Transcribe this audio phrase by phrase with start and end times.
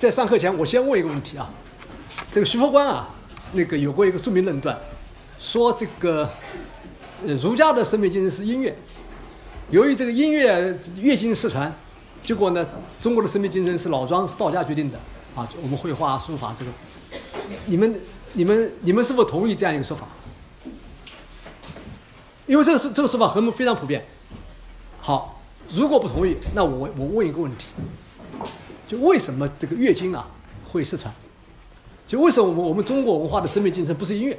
[0.00, 1.50] 在上课前，我先问一个问题啊，
[2.32, 3.06] 这个徐佛观啊，
[3.52, 4.74] 那个有过一个著名论断，
[5.38, 6.26] 说这个
[7.26, 8.74] 呃儒家的审美精神是音乐，
[9.68, 11.70] 由于这个音乐乐经失传，
[12.22, 12.66] 结果呢，
[12.98, 14.98] 中国的审美精神是老庄是道家决定的
[15.36, 16.70] 啊，我们绘画书法这个，
[17.66, 18.00] 你们
[18.32, 20.06] 你们你们是否同意这样一个说法？
[22.46, 24.06] 因为这个是这个说法很非常普遍。
[25.02, 27.72] 好，如果不同意，那我我问一个问题，
[28.90, 30.26] 就为什么这个月经啊
[30.64, 31.14] 会失传？
[32.08, 34.36] 就为什么我们我们中国文化的审美精神不是音乐？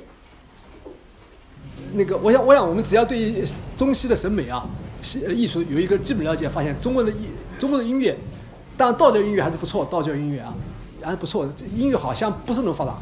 [1.94, 3.46] 那个，我想我想我们只要对于
[3.78, 4.68] 中西的审美啊，
[5.02, 8.18] 西艺术有一个基本了解，发现中国的音中国的音乐，
[8.76, 10.54] 当然道教音乐还是不错，道教音乐啊
[11.02, 12.98] 还是不错的，这音乐好像不是那么发达。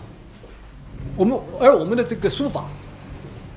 [1.17, 2.66] 我们而我们的这个书法。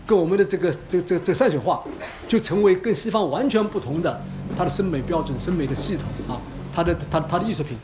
[0.04, 1.80] 跟我们的这个这这这山水画，
[2.26, 4.20] 就成为跟西方完全不同的
[4.56, 7.76] 它的审美标准、审美的系统啊，他的他他的艺术品。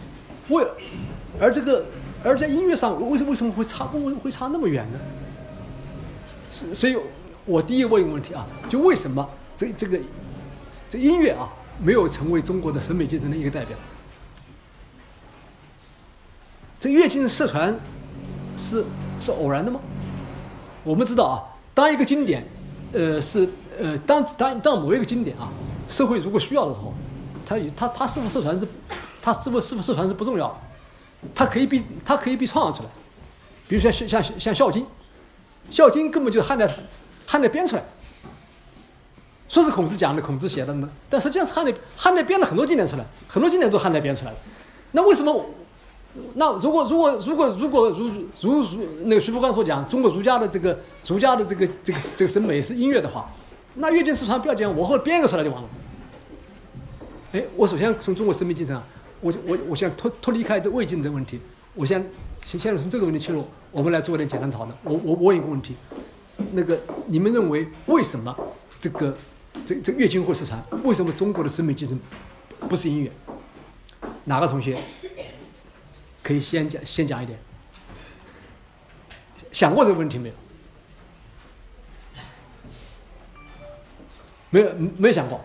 [0.48, 0.66] 为
[1.38, 1.84] 而这个
[2.24, 4.98] 而在音乐上，为什为什么会差会会差那么远呢？
[6.44, 6.96] 所所以，
[7.44, 9.98] 我第一个问一个问题啊，就为什么这这个
[10.88, 11.48] 这音乐啊
[11.80, 13.76] 没有成为中国的审美精神的一个代表？
[16.80, 17.78] 这乐经失传
[18.56, 18.84] 是
[19.18, 19.78] 是偶然的吗？
[20.84, 21.36] 我们知道啊。
[21.74, 22.44] 当一个经典，
[22.92, 25.52] 呃，是呃，当当当某一个经典啊，
[25.88, 26.92] 社会如果需要的时候，
[27.48, 28.68] 它它它是否失传是，
[29.22, 30.54] 它是否是否失传是不重要的，
[31.34, 32.90] 它可以被它可以被创造出来，
[33.66, 34.82] 比如说像像像《孝经》，
[35.70, 36.68] 《孝经》根本就是汉代
[37.26, 37.82] 汉代编出来，
[39.48, 44.36] 说是孔子讲的，孔子写的嘛，但实际上是汉代汉代编了很多经典出来，很多经典都汉代编出来的，
[44.92, 45.46] 那为什么？
[46.34, 48.08] 那如果如果如果如果如
[48.40, 50.76] 如如那个徐福刚所讲，中国儒家的这个
[51.06, 53.30] 儒家的这个这个这个审美是音乐的话，
[53.74, 55.68] 那乐经失传不要紧，我后来编一个出来就完了。
[57.32, 58.82] 哎，我首先从中国审美精神啊，
[59.20, 61.38] 我我我想脱脱离开这魏晋这个问题，
[61.74, 62.02] 我先
[62.42, 64.74] 先先从这个问题切入，我们来做一点简单讨论。
[64.82, 65.76] 我我问一个问题，
[66.52, 68.34] 那个你们认为为什么
[68.80, 69.16] 这个
[69.66, 70.62] 这这月经会失传？
[70.84, 72.00] 为什么中国的审美精神
[72.68, 73.12] 不是音乐？
[74.24, 74.78] 哪个同学？
[76.22, 77.38] 可以先讲，先讲一点。
[79.52, 80.34] 想过这个问题没有？
[84.50, 85.38] 没有，没有想过。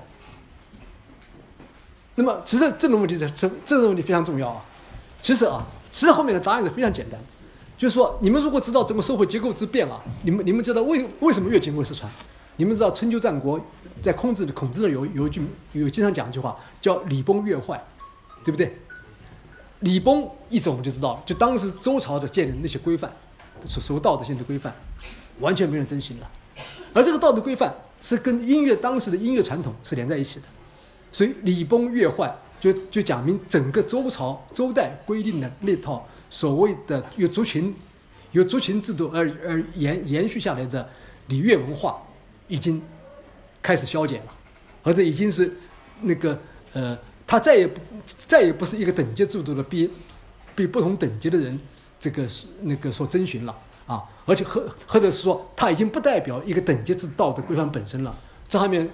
[2.15, 4.63] 那么，其实这种问题是这这种问题非常重要啊。
[5.21, 7.19] 其实啊，其实后面的答案是非常简单，
[7.77, 12.11] 就是说，你们如果知道整个社会结构之变啊，你们你们知道为为什么乐经会失传？
[12.57, 13.59] 你们知道春秋战国
[14.01, 15.41] 在孔子的孔子的有有一句
[15.71, 17.83] 有经常讲一句话叫礼崩乐坏，
[18.45, 18.77] 对不对？
[19.79, 23.11] 礼崩意思我们就知道了，就当时周朝的建立那些规范，
[23.65, 24.73] 所所谓道德性的规范，
[25.39, 26.29] 完全没人遵循了。
[26.93, 30.45] 而这个道德规范是跟音乐当时的音乐传统是连在一起的，
[31.13, 37.73] 所以礼崩乐坏就就讲明整个周朝周代规定的那套所谓的由族群
[38.33, 40.89] 由族群制度而而延延续下来的
[41.27, 42.03] 礼乐文化
[42.49, 42.81] 已经
[43.61, 44.33] 开始消减了，
[44.83, 45.55] 而这已经是
[46.01, 46.37] 那个
[46.73, 46.97] 呃。
[47.25, 49.89] 他再也不再也不是一个等级制度的被
[50.53, 51.57] 被不同等级的人
[51.99, 52.27] 这个
[52.61, 53.57] 那个所遵循了
[53.87, 58.15] 啊，而且或或者是说他已经不代表一个等级制道德规范本身了。
[58.47, 58.87] 这方面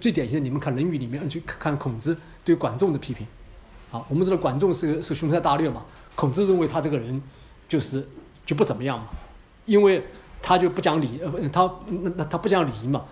[0.00, 3.26] 最典型的，你们看《论语》里面去看孔子对管仲的批评
[3.90, 4.04] 啊。
[4.08, 5.84] 我们知道管仲是是雄才大略嘛，
[6.14, 7.22] 孔子认为他这个人
[7.68, 8.06] 就是
[8.46, 9.06] 就不怎么样嘛，
[9.66, 10.02] 因为
[10.42, 13.04] 他就不讲礼呃他那那他不讲礼仪嘛。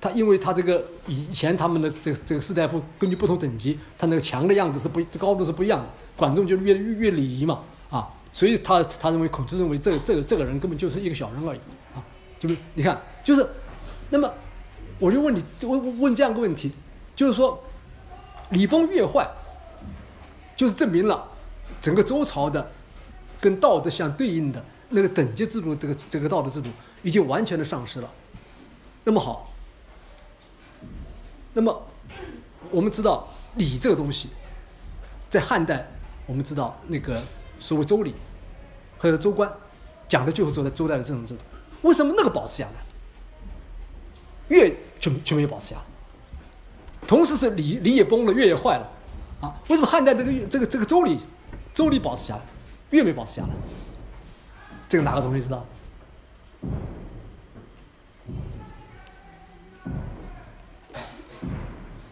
[0.00, 5.86] 他因为他这个以前他们的这个这个士大夫根据不同等级，他那个墙的样子是不高度是不一样的。
[6.14, 11.58] 管仲就越越越礼仪嘛，啊，所以他他认为孔子认为这这个这个人根本就是一个小人而已，
[11.94, 12.04] 啊，
[12.38, 13.46] 就是你看就是，
[14.10, 14.30] 那么
[14.98, 16.72] 我就问你问问这样个问题，
[17.16, 17.62] 就是说
[18.50, 19.28] 礼崩乐坏，
[20.56, 21.28] 就是证明了
[21.80, 22.70] 整个周朝的
[23.40, 26.70] 跟道德相对应的那个等级制度这个这个道德制度
[27.02, 28.10] 已经完全的丧失了。
[29.04, 29.50] 那么好。
[31.56, 31.86] 那么，
[32.72, 34.28] 我们知道礼这个东西，
[35.30, 35.86] 在汉代，
[36.26, 37.22] 我们知道那个
[37.60, 38.12] 所谓周礼，
[38.98, 39.48] 或者周官，
[40.08, 41.44] 讲的就是说在周代的这种制度。
[41.82, 42.83] 为什么那个保持下来，
[44.48, 45.82] 越就就没有保持下来？
[47.06, 48.90] 同时是礼礼也崩了，乐也坏了，
[49.40, 49.54] 啊？
[49.68, 51.18] 为什么汉代这个这个这个周礼，
[51.74, 52.42] 周礼保持下来，
[52.90, 53.48] 乐没保持下来？
[54.88, 55.66] 这个哪个同学知道？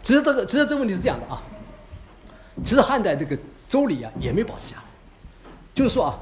[0.02, 1.40] 其实这个，其实这个问题是这样的啊。
[2.64, 3.38] 其实汉代这个
[3.68, 4.82] 周礼啊，也没保持下来。
[5.74, 6.18] 就是说啊，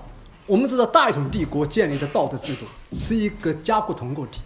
[0.46, 4.42] 我们知道大一统帝国建立的道德制度是一个家国同构体，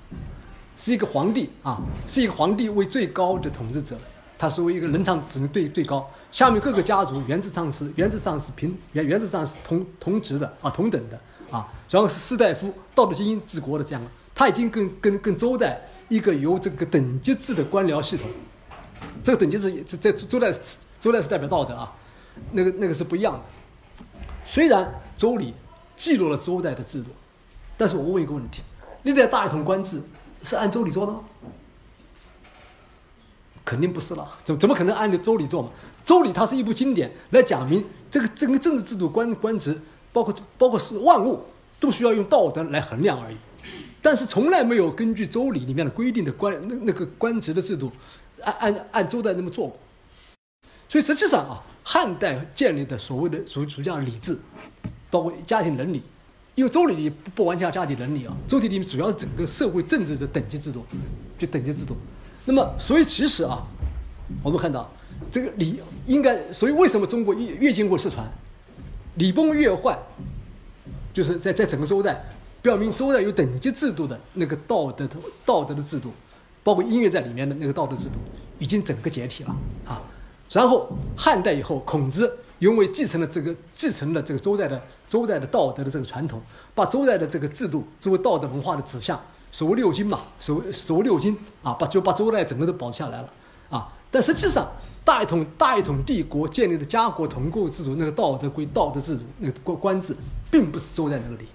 [0.76, 3.96] 是一个皇帝啊，是一个皇帝为最高的统治者，
[4.36, 11.18] 他是为一个人上只能最最高，下面各个家族原则上是原则上是平原原则上是同同职的啊同等的
[11.50, 14.02] 啊，然后是士大夫道德精英治国的这样，
[14.34, 18.28] 他已经跟跟跟周代一个由这个等级制的官僚系统，
[19.22, 20.52] 这个等级制在周代
[20.98, 21.92] 周代是代表道德啊，
[22.52, 23.40] 那个那个是不一样的。
[24.44, 25.54] 虽然周礼
[25.94, 27.10] 记录了周代的制度，
[27.78, 28.62] 但是我问一个问题：
[29.04, 30.02] 历代大一统官制
[30.44, 31.20] 是按周礼做的吗？
[33.64, 35.70] 肯定不是了，怎怎么可能按照周礼做嘛？
[36.04, 39.80] 周礼它是一部经典，来讲明这个这个政治制度、官官职，
[40.12, 41.42] 包括包括是万物，
[41.80, 43.36] 都需要用道德来衡量而已。
[44.02, 47.90] 但是从来没有根据周礼里面的规定的官那那个官职的制度，
[48.42, 49.78] 按按按周代那么做过。
[50.86, 54.38] 所以实际上啊，汉代建立的所谓的属属这样礼制，
[55.10, 56.02] 包括家庭伦理，
[56.54, 60.84] 因为周礼里不完全家庭伦理啊，周礼里面主要是整个社会政治的等级制度，
[61.36, 61.96] 就等级制度。
[62.44, 63.66] 那么，所以其实啊，
[64.42, 64.88] 我们看到
[65.30, 68.24] 这个礼应该，所以为什么中国越越经过失传，
[69.16, 69.98] 礼崩乐坏，
[71.12, 72.24] 就是在在整个周代，
[72.62, 76.12] 表明周代有等级制度的那个道德的道德的制度，
[76.62, 78.20] 包括音乐在里面的那个道德制度，
[78.58, 79.56] 已经整个解体了
[79.86, 80.00] 啊。
[80.50, 86.40] 然后汉代以后，孔子因为继承了这个继承了这个周代的周代的道德的这个传统，
[86.74, 89.20] 把周代的这个制度作为道德文化的指向。
[89.52, 93.30] 所谓六经嘛，所谓所谓六经啊，把就把周代整个都保下来了
[93.68, 93.92] 啊。
[94.10, 94.66] 但实际上，
[95.04, 100.16] 大一统大一统帝国建立的家国同构制度，那个道德规道德制度，那个官官制，
[100.50, 101.46] 并不是周代那个礼。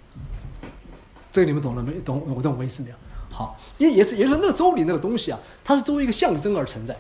[1.31, 1.93] 这个你们懂了没？
[2.01, 2.95] 懂我懂我意思没有？
[3.31, 6.95] 好，也也是也就是说，那个周礼那个东西啊，它是作为一个象征而存在，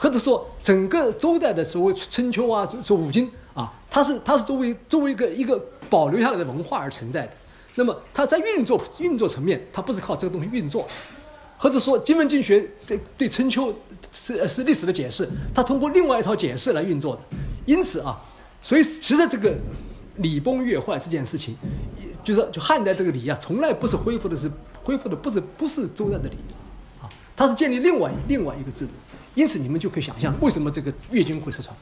[0.00, 5.60] 或者说整个周代的所谓春秋啊，说五经啊，它是它是作为作为一个一个
[5.90, 7.32] 保留下来的文化而存在的。
[7.74, 10.86] 那么它在运作运作层面，它不是靠这个东西运作，
[11.56, 13.74] 或者说经文经学对对春秋
[14.12, 17.22] 是是历史的解释，它通过另外一套解释来运作的。
[17.66, 18.20] 因此啊，
[18.62, 19.52] 所以其实这个
[20.18, 21.56] 礼崩乐坏这件事情，
[22.22, 24.48] 就是就汉代这个礼啊，从来不是恢复的是
[24.84, 26.36] 恢复的不是不是周代的礼
[27.02, 28.92] 啊，它是建立另外另外一个制度。
[29.34, 31.74] 因此你们就可以想象，为什么这个月经会失传。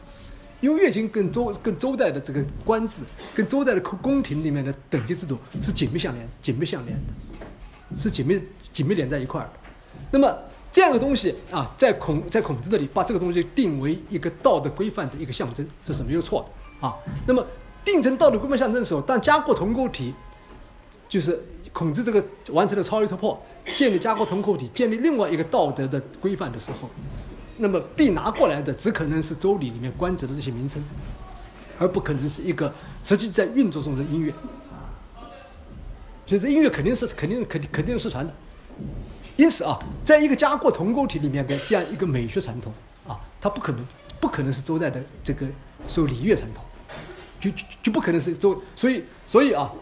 [0.62, 3.04] 因为月经跟周跟周代的这个官制，
[3.34, 8.40] 跟周代的宫廷里面的等级制度是紧密相连、紧密相连的，是紧密
[8.72, 9.52] 紧密连在一块儿的。
[10.10, 10.34] 那么
[10.72, 16.42] 这样的东西啊，在孔在孔子这里把这个东西定为一个道德规范的一个象征，这是没有错
[16.80, 16.96] 的啊。
[17.26, 17.46] 那么
[17.84, 20.14] 定成道德规范象征的时候，当家国同构体，
[21.06, 21.38] 就是
[21.70, 23.38] 孔子这个完成了超越突破，
[23.76, 26.88] 建立家国同构体，建立另外一个道德的规范的时候。
[27.58, 30.82] 那么被拿过来的只可能是周礼里面官职的这些名称，
[31.78, 32.72] 而不可能是一个
[33.02, 34.32] 实际在运作中的音乐。
[36.26, 38.32] 所以这音乐肯定是肯定肯定肯定是失传的。
[39.36, 42.72] 因此啊，在一个家国同构体里面的这样一个美学传统
[43.06, 43.86] 啊，它不可能
[44.20, 45.46] 不可能是周代的这个
[45.88, 46.64] 所谓礼乐传统，
[47.40, 48.60] 就就就不可能是周。
[48.74, 49.72] 所以所以啊，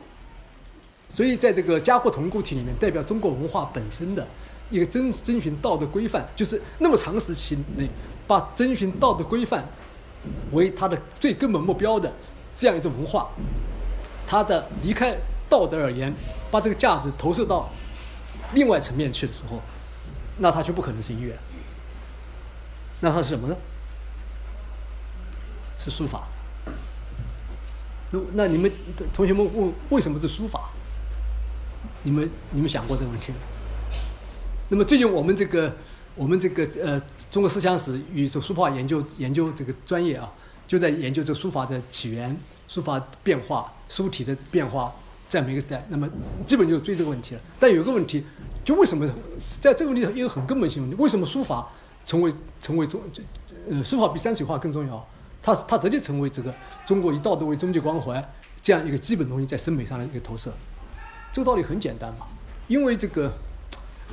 [1.09, 4.27] 所以在这个家国同构体里面，代表中国文化本身的。
[4.71, 7.89] 一个遵遵循道德规范，就是那么长时期内，
[8.27, 9.65] 把遵循道德规范
[10.53, 12.13] 为它的最根本目标的
[12.57, 13.29] 这样一种文化，
[14.27, 15.17] 它的离开
[15.49, 16.13] 道德而言，
[16.51, 17.69] 把这个价值投射到
[18.55, 19.61] 另外层面去的时候，
[20.39, 21.39] 那它就不可能是音乐，
[23.01, 23.57] 那它是什么呢？
[25.79, 26.25] 是书法。
[28.11, 28.73] 那那你们
[29.13, 30.71] 同学们问为什么是书法？
[32.03, 33.39] 你们你们想过这个问题吗？
[34.75, 35.73] 那么最近我们这个
[36.17, 37.01] 我们这个呃
[37.31, 40.29] 中国思想史与这书法研究研究这个专业啊，
[40.67, 44.93] 就在研究这书法的起源、书法变化、书体的变化，
[45.29, 45.87] 在每个时代。
[45.91, 46.11] 那么
[46.45, 47.41] 基本就追这个问题了。
[47.61, 48.25] 但有一个问题，
[48.65, 49.09] 就为什么
[49.47, 51.69] 在这个问题上一个很根本性问题，为什么书法
[52.05, 53.01] 成为成为中
[53.71, 55.07] 呃书法比山水画更重要？
[55.41, 56.53] 它它直接成为这个
[56.85, 58.29] 中国以道德为终极关怀
[58.61, 60.53] 这样一个基本东西在审美上的一个投射。
[61.33, 62.27] 这个道理很简单嘛，
[62.67, 63.33] 因为这个。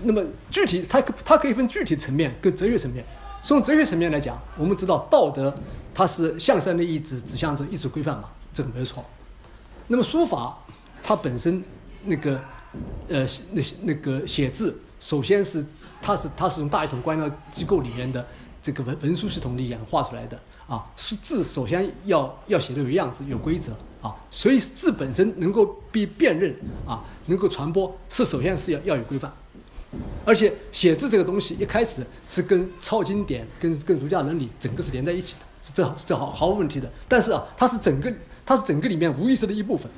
[0.03, 3.05] 那么具体，它它可以分具体层面跟哲学层面。
[3.43, 5.53] 从哲学层面来讲，我们知道道德
[5.93, 9.03] 它是向善的意志，指向着意志规范嘛，这个没错。
[9.88, 10.57] 那么书法
[11.01, 11.63] 它本身
[12.05, 12.39] 那个
[13.10, 15.65] 呃那那个写字，首先是
[16.01, 18.24] 它是它是从大一统官僚机构里面的
[18.62, 26.55] 这个文文书系统里演化出来的啊，是字首先要要写的有样子有规则啊，所以字本身能够被辨认
[26.86, 29.33] 啊，能够传播，是首先是要要有规范。
[30.25, 36.91] 而且写字这个东西一开始是跟抄经典、跟跟儒家伦理整个是连在一起的，是这这毫毫无问题的。
[37.07, 38.13] 但是啊，它是整个
[38.45, 39.91] 它是整个里面无意识的一部分。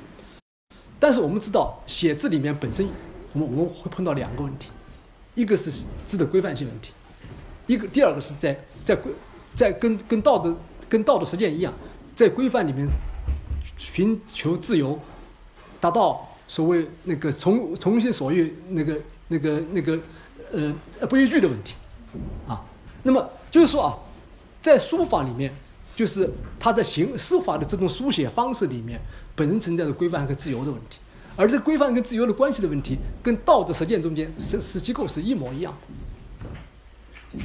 [0.98, 2.88] 但是我们知道，写字里面本身，
[3.34, 4.70] 我们我们会碰到两个问题，
[5.34, 5.70] 一个是
[6.04, 6.92] 字的规范性问题，
[7.66, 9.12] 一个第二个是在在规
[9.54, 10.56] 在跟跟道德
[10.88, 11.72] 跟道德实践一样，
[12.16, 12.88] 在规范里面
[13.76, 14.98] 寻求自由，
[15.78, 18.98] 达到所谓那个从从心所欲那个
[19.34, 19.98] 那个那个
[20.52, 21.74] 呃不逾矩的问题
[22.46, 22.64] 啊。
[23.02, 23.98] 那么就是说啊，
[24.62, 25.52] 在书法里面，
[25.96, 29.00] 就是它的行书法的这种书写方式里面，
[29.34, 30.98] 本身存在着规范和自由的问题。
[31.36, 35.74] 而这规范跟自由的关系的问题，跟道德实践中间是是机构是一模一样
[37.32, 37.40] 的。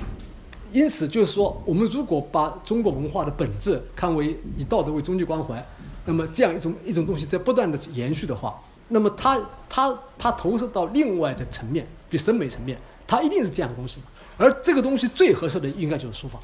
[0.72, 5.66] 因此，就是说，我们如果把中国文化的本质看为以道德为终极关怀，
[6.06, 12.78] 那么这样一种一种东西在不断的延续的话，那么它它它投射到另外的层面，比审美层面，
[13.08, 14.08] 它一定是这样的东西嘛。
[14.38, 16.40] 而这个东西最合适的应该就是书法，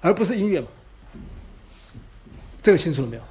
[0.00, 0.66] 而不是音乐嘛。
[2.62, 3.22] 这个清楚了没有？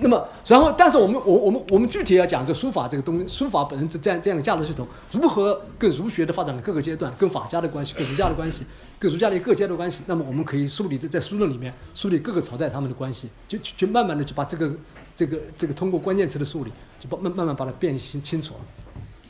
[0.00, 8.64] 那么，然后，但是我们，我我们我们具体要讲这书法这个东，书法本身是这样这样的价值系统，如何跟儒学的发展的各个阶段，跟法家的关系，跟儒家的关系，
[8.96, 14.70] 跟儒家的各阶段关系，那么我们可以梳理在在书论里面梳理各个朝代他们的关系，就就慢慢的就把这个
[15.18, 18.60] 这个这个通过关键词的梳理，就把慢慢慢把它辨清清楚了。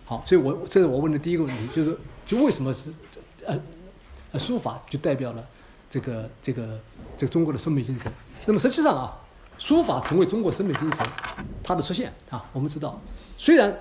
[0.05, 2.93] 好，所以我这是我问的第一个问题，就是就为什么是
[3.47, 3.59] 呃
[4.33, 5.43] 呃书法就代表了
[5.89, 6.79] 这个这个
[7.17, 8.13] 这个中国的审美精神？
[8.45, 9.17] 那么实际上啊。
[9.61, 11.05] 书法成为中国审美精神，
[11.65, 13.01] 它的出现啊，我们知道，
[13.37, 13.77] 虽然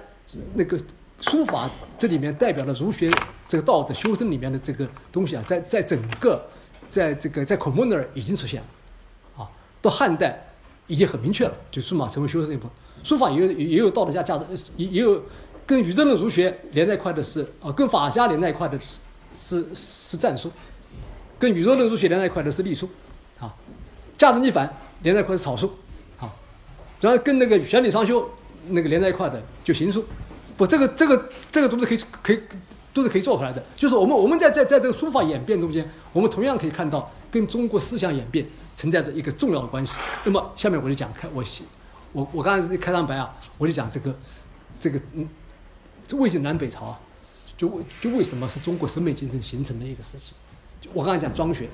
[0.55, 0.75] 那个
[1.19, 3.11] 书法这里面代表了儒学
[3.47, 6.43] 这个道德修身里面的这个东西啊，在在整个
[6.87, 10.46] 在这个在孔孟那儿已经出现了，啊，到汉代
[10.87, 12.71] 已经很明确了，就书法成为修身一部分。
[13.03, 15.21] 书法也有也有道德价价值，也也有
[15.65, 18.99] 跟宇宙论儒学连在一块的是啊，跟法家连在一块的是
[19.33, 20.51] 是是战书，
[21.37, 22.89] 跟宇宙论儒学连在一块的是隶书，
[23.39, 23.53] 啊，
[24.17, 24.73] 价值逆反。
[25.03, 25.71] 连在一块是草书，
[26.19, 26.25] 啊，
[26.99, 28.27] 然后跟那个玄理双修
[28.69, 30.03] 那个连在一块的就行书，
[30.57, 32.39] 不，这个这个这个都是可以可以
[32.95, 33.63] 都是可以做出来的。
[33.75, 39.97] 就是我们我们在在在这个书法演变中间，我们同样可以看到跟中国思想演变存在着一个重要的关系。
[40.23, 41.43] 那么下面我就讲开我
[42.13, 44.17] 我我刚才开场白啊，我就讲这个
[44.79, 45.27] 这个嗯，
[46.05, 46.99] 这魏晋南北朝啊，
[47.57, 50.33] 就就为什么是中国审美精神形成的一个事情。
[50.93, 51.69] 我刚才讲庄学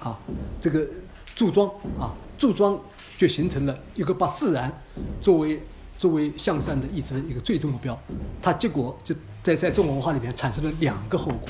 [0.00, 0.18] 啊，
[0.60, 0.86] 这个
[1.34, 2.14] 注庄啊。
[2.38, 2.80] 注庄
[3.16, 4.72] 就形成了一个把自然
[5.20, 5.60] 作为
[5.98, 8.00] 作为向善的意志的一个最终目标，
[8.40, 11.48] 它结果就在在中国文化里面产生了两个后果，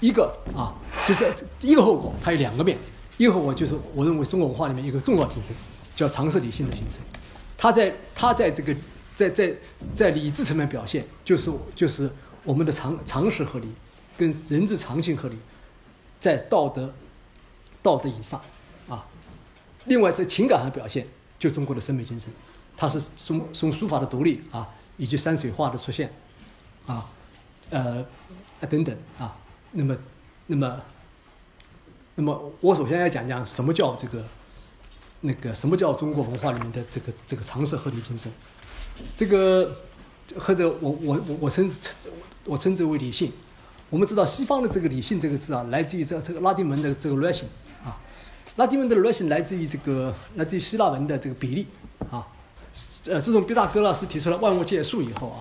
[0.00, 0.74] 一个啊
[1.06, 2.78] 就是一个后果，它有两个面，
[3.16, 5.54] 一个后果就是我认为中国文化里面一个重要精神
[5.96, 7.00] 叫常识理性的形成，
[7.56, 8.74] 它在它在这个
[9.14, 9.52] 在在
[9.94, 12.10] 在理智层面表现就是就是
[12.44, 13.68] 我们的常常识合理
[14.16, 15.36] 跟人之常情合理，
[16.20, 16.92] 在道德
[17.82, 18.40] 道德以上
[18.88, 19.04] 啊。
[19.86, 21.06] 另外，在情感上表现，
[21.38, 22.30] 就中国的审美精神，
[22.76, 26.12] 它是从从书法的独立啊，以及山水画的出现，
[26.86, 27.08] 啊，
[27.70, 28.04] 呃，
[28.60, 29.36] 啊等等啊，
[29.72, 29.96] 那么，
[30.46, 30.80] 那么，
[32.16, 34.24] 那么，我首先要讲讲什么叫这个，
[35.20, 38.30] 那个什么叫中国文化里面的这个这个常识合理精神，
[39.16, 39.76] 这个
[40.38, 42.12] 或者我我我我称称
[42.44, 43.32] 我称之为理性。
[43.90, 47.46] 我们知道西方的这个理性这个字啊，来自于这这个拉丁文的这个 ration
[47.82, 47.96] 啊。
[48.56, 51.66] 拉丁文的 ration 来自于这个，来自于希腊文的这个比例，
[52.10, 52.26] 啊，
[53.06, 55.40] 呃，自从毕达哥拉斯提出了万物皆数以后啊，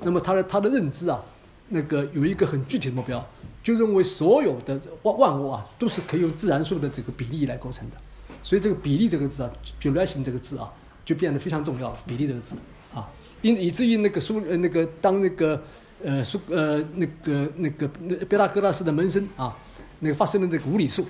[0.00, 1.20] 那么他的他的认知啊，
[1.68, 3.26] 那个有一个很具体的目标，
[3.62, 7.96] 就认为所有的万万物啊，都是可以用自然数的这个比例来构成的，
[8.42, 10.68] 所以这个比例这个字啊，就 ration 这个字啊，
[11.04, 11.98] 就变得非常重要了。
[12.06, 12.56] 比例这个字
[12.94, 13.08] 啊，
[13.40, 15.62] 因以至于那个苏呃那个当那个
[16.04, 19.56] 呃苏呃那个那个那毕达哥拉斯的门生啊，
[20.00, 21.06] 那个发生了那个无理数。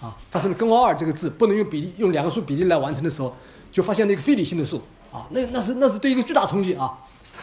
[0.00, 3.36] 啊，发生了根号二这个字不能用比例用两个数比例来完成的时候，
[3.70, 6.98] 就发现了一个非理性的数啊，那那是那是对一个巨大冲击啊。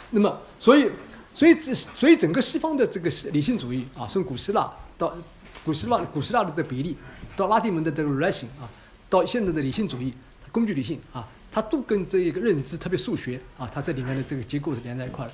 [0.10, 0.92] 那么，所以
[1.40, 5.16] 所以这所以整个西方的这个理性主义啊，从古希腊到
[5.64, 6.98] 古希腊古希腊的这个比例，
[7.34, 8.68] 到拉丁文的这个 ration 啊，
[9.10, 10.14] 到现在的理性主义
[10.52, 15.32] 工具理性啊，它都跟这一个认知，特别数学啊，它这里面的这个结构是连在一块的。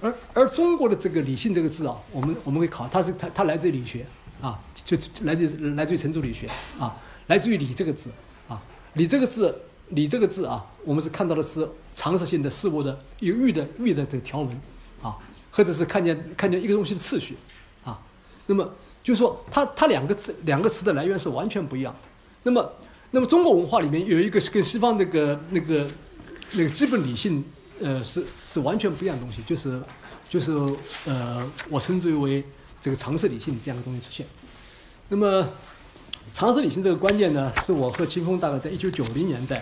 [0.00, 4.04] 而而中国的这个理性这个字啊，我们我们会考，它是它它来自于理学。
[4.40, 6.48] 啊，就来自来自于程朱理学
[6.80, 6.96] 啊，
[7.28, 8.10] 来自于“理”这个字
[8.48, 8.60] 啊
[8.94, 14.60] ，“理”这个字，“理”这个字啊，我们是看到的是常识性的事物的有欲的欲的这个条文
[15.02, 15.18] 啊，
[15.58, 17.36] 或者是看见看见一个东西的次序
[17.84, 18.00] 啊。
[18.46, 18.72] 那么
[19.02, 22.08] 就是说，它它两个词两个词的来源是完全不一样的。
[22.44, 22.72] 那么
[23.10, 25.86] 那么中国文化里面有一个是跟西方那个那个
[26.52, 27.44] 那个基本理性
[27.82, 29.82] 呃是是完全不一样的东西，就是
[30.30, 30.52] 就是
[31.04, 32.44] 呃我称之为。
[32.80, 34.24] 这个常识理性这样的东西出现，
[35.08, 35.44] 那么
[36.32, 39.60] 常识理性这个观念呢，是我和秦风大概在一九九零年代，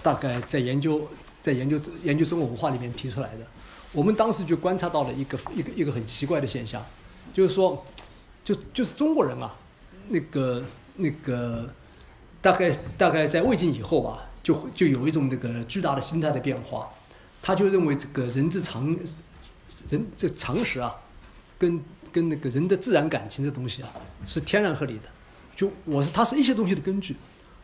[0.00, 1.02] 大概在研究
[1.40, 3.44] 在研究研究中国文化里面提出来的。
[3.92, 6.82] 我们当时就观察到了一个一个一个很奇怪的现象，
[7.32, 7.84] 就是说，
[8.44, 9.54] 就就是中国人啊，
[10.08, 10.64] 那个
[10.96, 11.68] 那个
[12.40, 16.88] 大概大概在魏晋以后吧，就就有一种那个巨大的心态的变化，
[17.42, 18.96] 他就认为这个人之常
[19.88, 20.94] 人这常识啊，
[21.58, 23.90] 跟跟那个人的自然感情这东西啊，
[24.26, 25.02] 是天然合理的。
[25.54, 27.14] 就我是它是一些东西的根据，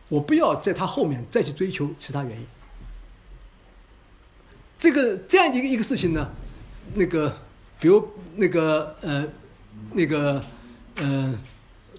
[0.09, 2.45] 我不要在它后面再去追求其他原因。
[4.79, 6.29] 这个这样一个一个事情呢，
[6.95, 7.35] 那个
[7.81, 8.07] 比如
[8.37, 9.25] 那个呃
[9.91, 10.41] 那个
[10.95, 11.35] 呃，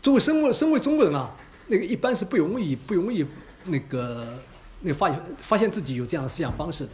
[0.00, 1.30] 作为身为身为中国人啊，
[1.68, 3.26] 那个一般是不容易不容易
[3.66, 4.38] 那个
[4.80, 6.90] 那个发现发现自己有这样的思想方式的。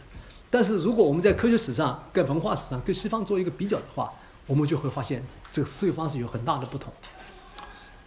[0.49, 4.11] 但是如果我们在科学史上跟文化史上跟西方做一个比较的话，
[4.45, 6.91] 我们就会发现这个思维方式有很大的不同。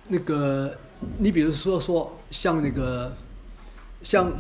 [0.09, 0.75] 那个，
[1.19, 3.15] 你比如说说像那个，
[4.03, 4.33] 像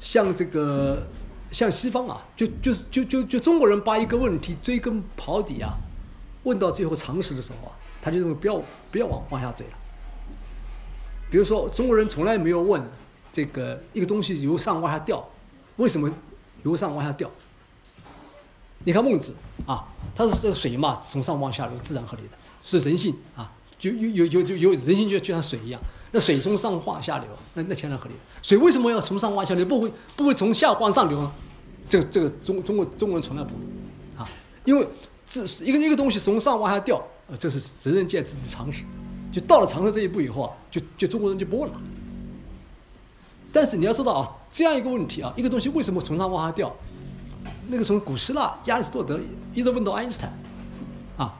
[0.00, 1.02] 像这个
[1.52, 5.74] 像西方啊，就就是就就就中国人把一个问题追根刨底啊，
[6.44, 9.72] 问到最后常识的时候啊，他就认为不要不要往往下追了。
[11.30, 12.82] 比如说中国人从来没有问
[13.32, 15.28] 这个一个东西由上往下掉，
[15.76, 16.12] 为什么
[16.64, 17.30] 由上往下掉？
[18.84, 19.34] 你看孟子
[19.66, 22.30] 啊，他说这个水嘛，从上往下流，自然合理的，
[22.62, 23.52] 是人性啊。
[23.78, 25.80] 就有有有就有人性就就像水一样，
[26.12, 28.14] 那水从上往下流，那那天然合理。
[28.42, 31.32] 水为什么要从上往下流，不会不会从下往上流呢？
[31.88, 33.50] 这个这个中中国中国人从来不，
[34.20, 34.28] 啊，
[34.64, 34.86] 因为
[35.26, 38.84] 这一个一个东西从上往下掉，呃，这是人人皆知之常识。
[39.32, 41.76] 就到了常识这一步以后啊，就就中国人就不问了。
[43.52, 46.74] 但是你要知道啊，这样一个问题啊，一个东西为什么从上往下掉？
[47.68, 49.18] 那个从古希腊亚里士多德
[49.54, 50.32] 一直问到爱因斯坦。
[51.16, 51.36] 啊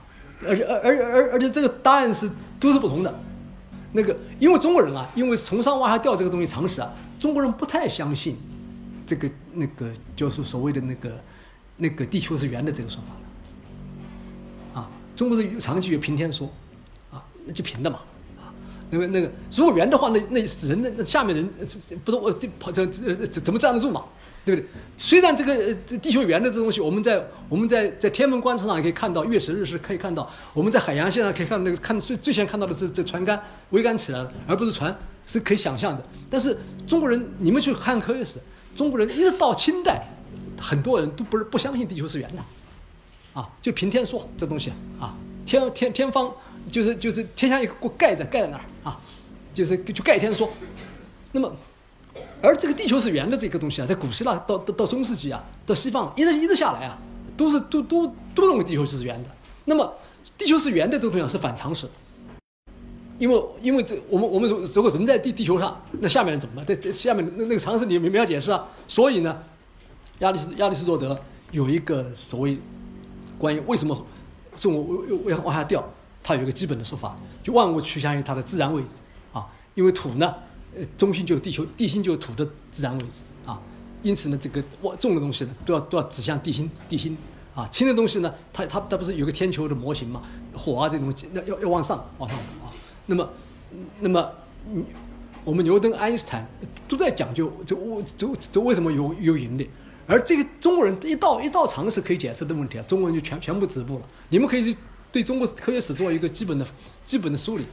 [0.46, 3.20] 而且而而而而且这个答案是都是不同的，
[3.92, 8.36] 那个因为中国人啊，因为从上往下掉这个东西常识啊，中国人不太相信
[9.06, 11.20] 这个那个就是所谓的那个
[11.76, 13.14] 那个地球是圆的这个说法
[14.74, 16.48] 的，啊，中国人长期有平天说，
[17.10, 17.98] 啊，那就平的嘛，
[18.38, 18.54] 啊，
[18.90, 21.48] 那个那个如果圆的话，那那人的那下面人
[22.04, 24.04] 不是我这跑这这这怎么站得住嘛？
[24.44, 24.68] 对不对？
[24.96, 30.30] 虽然这个这地球圆的这东西，我们在我们在在天文观测上也可以看到，月食日食可以看到。
[30.54, 33.40] 我们在海洋线上可以看到那个看最最先看到的是这船杆
[33.72, 36.02] 桅杆起来了，而不是船，是可以想象的。
[36.30, 38.38] 但是中国人，你们去看科学史，
[38.74, 40.06] 中国人一直到清代，
[40.58, 42.42] 很多人都不是不相信地球是圆的，
[43.40, 46.32] 啊，就凭天说这东西啊，天天天方
[46.70, 48.98] 就是就是天下一个盖在盖在那儿啊，
[49.52, 50.50] 就是就盖天说，
[51.32, 51.52] 那么。
[52.42, 56.96] 而这个地球是圆的这个东西啊，在古希腊到到到中世纪啊，到西方一直一直下来啊，
[57.36, 59.28] 都是都都都认为地球就是圆的。
[59.66, 59.92] 那么，
[60.38, 61.92] 地球是圆的这个东西是反常识的，
[63.18, 66.80] 因为因为这我们我们如如果人在地地球上，那下面怎么办？
[66.80, 68.66] 在下面那那个常识你没没法解释啊。
[68.88, 69.42] 所以呢，
[70.20, 71.18] 亚里士亚里士多德
[71.50, 72.58] 有一个所谓
[73.38, 74.06] 关于为什么
[74.56, 75.84] 重物要往下掉，
[76.22, 79.00] 他有一个基本的说法，就万物趋向于它的自然位置
[79.34, 80.34] 啊，因为土呢。
[80.76, 83.60] 呃，中心就是地球，地心就是土的自然位置啊。
[84.02, 87.16] 因此呢，这个往重的东西呢，都要都要指向地心，地心
[87.54, 87.68] 啊。
[87.68, 90.22] 轻的东西呢，它它它不是有个天球的模型嘛？
[90.54, 92.72] 火啊这东西，那要要往上往上啊。
[93.06, 93.28] 那么，
[93.98, 94.32] 那么，
[95.44, 96.48] 我们牛顿、爱因斯坦
[96.88, 99.68] 都在讲究这物这这为什么有有引力？
[100.06, 104.02] 而这个中国人一到一到常识可以解释的问题啊，中国人就全全部止步了。
[104.28, 104.76] 你们可以去
[105.12, 106.66] 对中国科学史做一个基本的
[107.04, 107.64] 基本的梳理。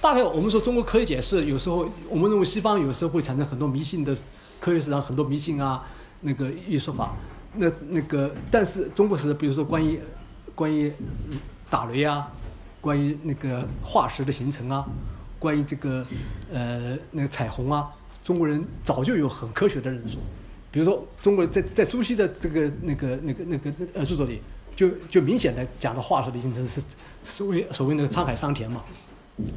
[0.00, 4.16] 大概我们说中国科学解释，有时候我们认为西方有时候会产生很多迷信的
[4.60, 5.84] 科学史上很多迷信啊，
[6.20, 7.16] 那个一说法，
[7.54, 10.00] 那那个但是中国史，比如说关于
[10.54, 10.92] 关于
[11.68, 12.28] 打雷啊，
[12.80, 14.84] 关于那个化石的形成啊，
[15.38, 16.06] 关于这个
[16.52, 17.90] 呃那个彩虹啊，
[18.22, 20.18] 中国人早就有很科学的论述。
[20.70, 24.42] 比如说中国在在苏西的这个那个那个那个呃著作里，
[24.76, 26.82] 就就明显的讲到化石的形成是
[27.24, 28.84] 所谓所谓那个沧海桑田嘛。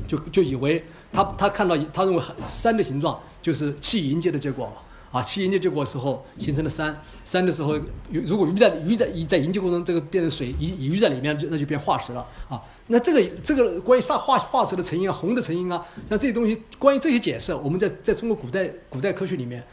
[0.08, 4.74] 就就以为他他看到他认为山的形状就是气凝结的结果嘛
[5.12, 7.80] 啊，气凝结结果的时候形成了山，山的时候
[8.12, 12.62] 如果鱼在鱼在鱼在凝结过程中这个变成水，鱼鱼在里面就那就变化石了啊。
[12.88, 19.64] 那这个这个关于沙化化石的成因啊，红的成因啊，像这些东西，关于这些解释，我们在在中国古代古代科学里面，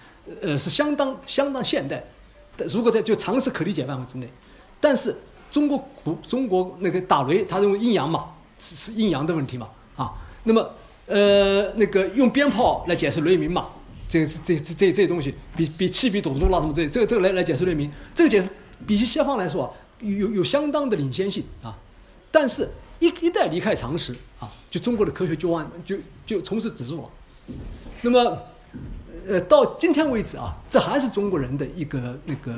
[0.40, 2.02] 呃是相当相当现代，
[2.68, 4.28] 如果在就常识可理解范围之内，
[4.80, 5.14] 但是
[5.50, 8.26] 中国古中国那个打雷，他认为阴阳嘛，
[8.58, 9.68] 是是阴阳的问题嘛。
[9.96, 10.12] 啊，
[10.44, 10.70] 那么，
[11.06, 13.66] 呃，那个用鞭炮来解释雷鸣嘛，
[14.08, 18.48] 这这这这这东西，比比气比堵住了什么这这个这个来来解释雷鸣，这个解释
[18.86, 21.76] 比起西方来说有有有相当的领先性啊，
[22.30, 22.68] 但是，
[23.00, 27.54] 一一旦离开常识啊，就中国的科学就完就就从此止住了。
[28.02, 28.38] 那么，
[29.26, 32.54] 呃，到今天为止啊，这还是中国人的一个那个。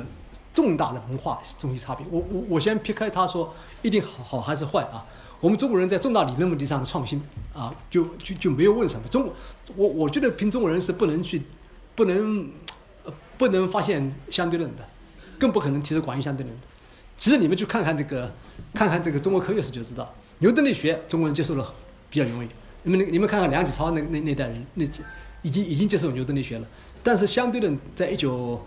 [0.51, 2.05] 重大的文化东西差别。
[2.09, 5.05] 我我我先撇开他说一定好好还是坏啊。
[5.41, 7.21] 我们中国人在重大理论问题上的创新
[7.53, 9.07] 啊，就就就没有问什么。
[9.07, 9.31] 中
[9.75, 11.43] 我我觉得凭中国人是不能去，
[11.95, 12.49] 不能
[13.05, 14.85] 呃不能发现相对论的，
[15.39, 16.63] 更不可能提出广义相对论的。
[17.17, 18.31] 其实你们去看看这个，
[18.73, 21.73] 看看这个中国科学史就知道，牛顿力学中国人接受了
[22.09, 22.47] 比较容易。
[22.83, 24.85] 你们你们看看梁启超那那那代人，那
[25.41, 26.67] 已经已经接受牛顿力学了。
[27.01, 28.61] 但是相对论在一九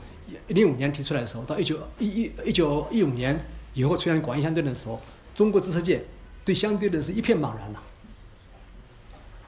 [0.48, 4.98] 零五年提出来的时候，到一九一一一九一五年以后出现广义相对论的时候，
[5.34, 6.02] 中国知识界。
[6.44, 7.78] 对相对论是一片茫然呐，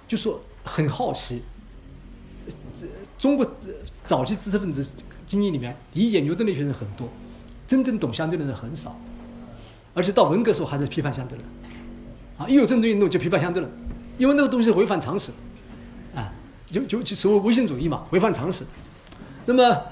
[0.06, 1.42] 就说很好奇，
[2.74, 2.86] 这
[3.18, 3.46] 中国
[4.06, 4.86] 早期知识分子
[5.26, 7.08] 经验里面理解牛顿力学人很多，
[7.66, 8.96] 真正懂相对论的很少，
[9.92, 11.50] 而且到文革时候还在批判相对论，
[12.38, 13.72] 啊，一有政治运动就批判相对论，
[14.16, 15.32] 因为那个东西违反常识，
[16.14, 16.32] 啊，
[16.66, 18.64] 就就就所谓唯心主义嘛，违反常识。
[19.46, 19.82] 那么，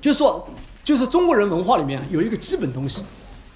[0.00, 0.48] 就说
[0.82, 3.04] 就是中国人文化里面有一个基本东西。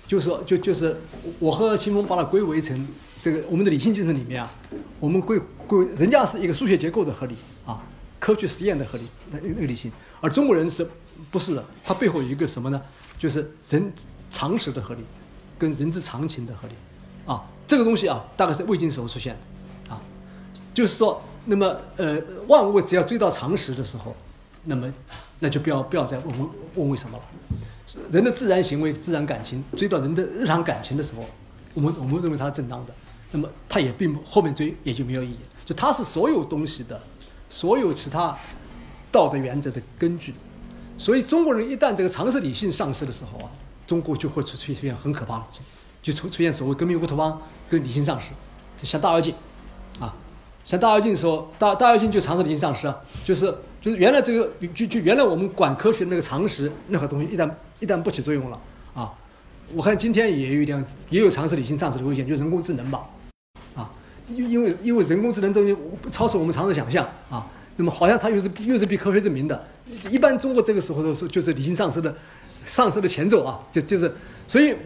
[0.07, 0.97] 就是说，就就是
[1.39, 2.87] 我和秦风把它归为成
[3.21, 4.53] 这个我们的理性精神里面啊，
[5.01, 7.35] 我们归归人家是一个数学结构的合理
[7.67, 7.83] 啊，
[8.21, 9.91] 科学实验的合理那那个理性，
[10.21, 10.89] 而中国人是
[11.31, 11.65] 不是的？
[11.83, 12.81] 它背后有一个什么呢？
[13.19, 13.93] 就是人
[14.31, 15.01] 常识的合理，
[15.59, 16.75] 跟人之常情的合理
[17.25, 19.37] 啊，这个东西啊，大概是魏晋时候出现
[19.89, 20.01] 的啊，
[20.73, 24.15] 就是说，那么呃，万物只要追到常识的时候，
[24.65, 24.93] 那么
[25.41, 27.25] 那就不要不要再问问问为什么了。
[28.11, 31.25] 人的自然行为、自然感情追到人的日常感情的时候，
[31.75, 32.93] 我们我们认为它是正当的，
[33.31, 35.39] 那么它也并不后面追也就没有意义。
[35.65, 37.01] 就它是所有东西的，
[37.51, 38.37] 所有其他
[39.11, 40.35] 道德原则的根据。
[40.99, 43.51] 所以中国人一旦这个常识理性丧失的时候啊，
[43.87, 45.65] 中国就会出出现很可怕的事情，
[46.03, 48.31] 就出出现所谓革命乌托邦跟理性丧失，
[48.77, 49.35] 就像大跃进，
[50.01, 50.15] 啊，
[50.65, 58.59] 像大跃进的时候，大大跃进就常识理性丧失啊，就是就是原来这个就就原来我们管科学那个常识任何东西一旦一旦不起作用了
[58.95, 59.13] 啊！
[59.75, 63.05] 我看今天也有一点，也有尝试理性丧失的危险，就是人工智能吧，
[63.75, 63.91] 啊，
[64.29, 65.77] 因因为因为人工智能这东西
[66.11, 69.67] 超出我们常识想象啊，那么好像它又是又是被科学证明的，
[70.09, 72.15] 一般中国这个时候都是就是理性丧失的，
[72.65, 74.15] 丧失的前奏啊，就就是
[74.47, 74.77] 所以，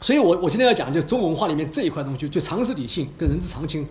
[0.00, 3.86] 所以我我今天要讲就中国文化里面这一块东西，就常识理性跟人之常情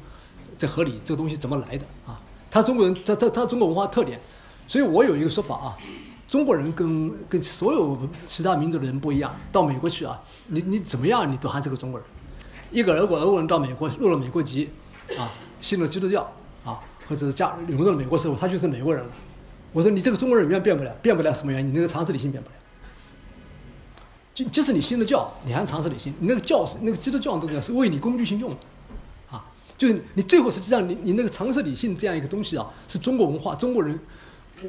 [0.58, 2.20] 这合理这个东西怎么来的啊？
[2.52, 4.20] 它中国人它它它中国文化特点，
[4.68, 5.78] 所以我有一个说法啊。
[6.30, 12.08] 中国人跟跟所有其他民族的人不一样，到美国去啊，你你怎么样，你都还是个中国人。
[12.72, 14.70] 一个俄国俄国人到美国入了美国籍，
[15.18, 15.28] 啊，
[15.60, 16.22] 信了基督教，
[16.64, 19.10] 啊，或者是加融入了美国社会，他就是美国人了。
[19.74, 21.70] 我说你这个中国人永远变不了，变不了什么原因？
[21.70, 22.56] 你那个常识理性变不了。
[24.36, 28.58] 就即使你信了教，你还常识理性，你那个教是那个基督教东西是为你工具性用的，
[29.32, 29.44] 啊，
[29.80, 34.00] 就是你最后实际上你你那个常识理性这样一个东西啊，是中国文化中国人。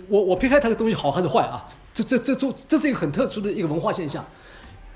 [0.08, 1.68] 我我撇开它的东西好还是坏啊？
[1.92, 4.24] 这这这这这是一个很特殊的一个文化现象。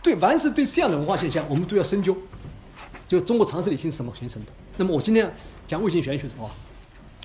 [0.02, 2.16] 对，凡是对这样的文化现象，我们都要深究。
[3.08, 4.52] 就中国常识理性是什么形成的？
[4.76, 5.30] 那么我今天
[5.66, 6.50] 讲魏晋玄学的时候啊，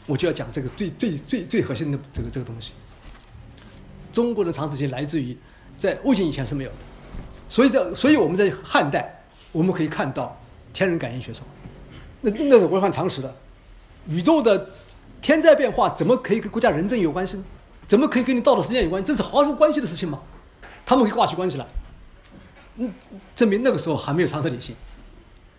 [0.06, 2.72] 我就要讲这个最最最最核心的这个这个东西。
[4.12, 5.38] 中国的常识性来自于
[5.78, 6.76] 在魏晋以前是没有的，
[7.48, 10.40] 所以在所以我们在汉代我们可以看到
[10.74, 11.46] 天人感应学说，
[12.22, 13.36] 那那是违反常识的，
[14.08, 14.70] 宇宙的。
[15.22, 17.44] 天灾变化怎么可以跟国家人政有关系呢？
[17.90, 19.08] 怎么可以跟你道德实践有关系？
[19.08, 20.22] 这是毫无关系的事情吗？
[20.86, 21.66] 他们可以挂起关系来，
[22.76, 22.94] 嗯，
[23.36, 24.76] 证明那个时候还没有常识理性。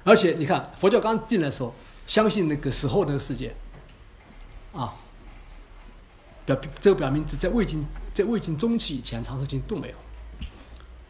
[0.04, 1.74] 而且你看，佛教刚进来的时候，
[2.06, 3.52] 相信那个死后那个世界，
[4.72, 4.94] 啊，
[6.46, 9.94] 表这个表明在魏晋在魏晋中期以前，常识性都没有。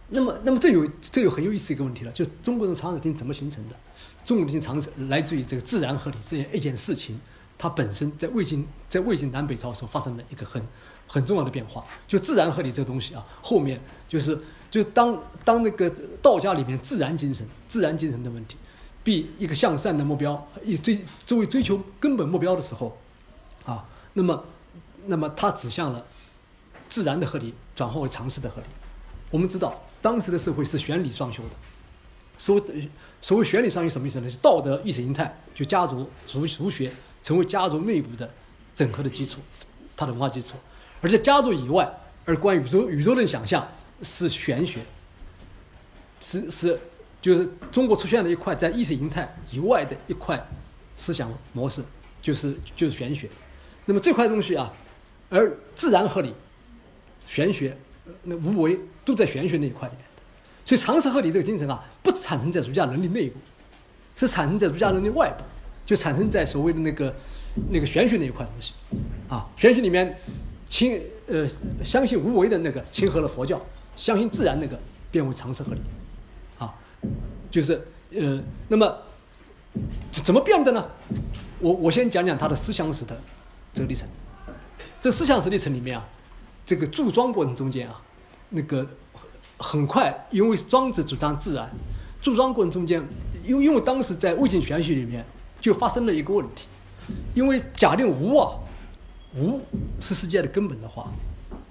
[0.09, 3.76] 那么，那么这有这有很有意思一个问题了，就是中国人常识性怎么形成的？
[4.24, 7.20] 中国人常识来自于这个自然合理这样一件事情。
[7.59, 10.66] 它本身在魏晋在魏晋南北朝时候发生的一个很
[11.12, 14.38] 很重要的变化，就自然合理这个东西啊，后面就是
[14.70, 15.92] 就当当那个
[16.23, 18.57] 道家里面自然精神自然精神的问题，
[19.03, 22.96] 必一个向善的目标以追作为追求根本目标的时候，
[23.64, 24.44] 啊，那么
[25.07, 26.07] 那么它指向了
[26.88, 28.68] 自然的合理转化为常识的合理。
[29.31, 31.51] 我们知道当时的社会是玄理双修的，
[32.38, 32.62] 所
[33.20, 34.31] 所谓玄理双修什么意思呢？
[34.31, 36.92] 是道德意识形态就家族儒儒学。
[37.23, 38.33] 成为家族内部的
[38.75, 39.42] 整合的基础，
[39.94, 40.57] 它的文化基础。
[41.00, 41.88] 而在家族以外，
[42.24, 43.66] 而关于宇宙宇宙论想象
[44.02, 44.80] 是玄学，
[46.20, 46.78] 是是
[47.22, 50.42] 就是中国出现了一块在意识形态以外的一块
[50.96, 51.82] 思想模式，
[52.20, 53.28] 就是就是玄学。
[53.86, 54.72] 那么这块东西啊，
[55.28, 56.34] 而自然合理、
[57.26, 57.76] 玄学、
[58.22, 60.04] 那无为都在玄学那一块里面。
[60.64, 63.38] 所以常识合理这个精神啊，不产生在儒家能力内部，
[64.14, 65.44] 是产生在儒家能力外部。
[65.86, 67.12] 就产生在所谓的那个
[67.72, 68.74] 那个玄学那一块东西，
[69.28, 70.16] 啊，玄学里面
[70.70, 71.46] 亲呃
[71.85, 73.61] 相信无为的那个亲和了佛教，
[73.96, 74.78] 相信自然那个
[75.11, 75.80] 变为常识合理，
[76.59, 76.72] 啊，
[77.50, 78.96] 就是呃，那么
[80.11, 80.87] 怎么变的呢？
[81.59, 83.20] 我我先讲讲他的思想史的
[83.74, 84.09] 这个历程。
[85.00, 86.09] 这思想史历程里面啊，
[86.64, 88.00] 这个注庄过程中间啊，
[88.50, 88.87] 那个
[89.59, 91.68] 很快，因为庄子主张自然，
[92.22, 93.02] 注庄过程中间，
[93.44, 95.24] 因为因为当时在魏晋玄学里面
[95.61, 96.68] 就发生了一个问题，
[97.35, 98.54] 因为假定无啊，
[99.34, 99.60] 无
[99.98, 101.12] 是世界的根本的话，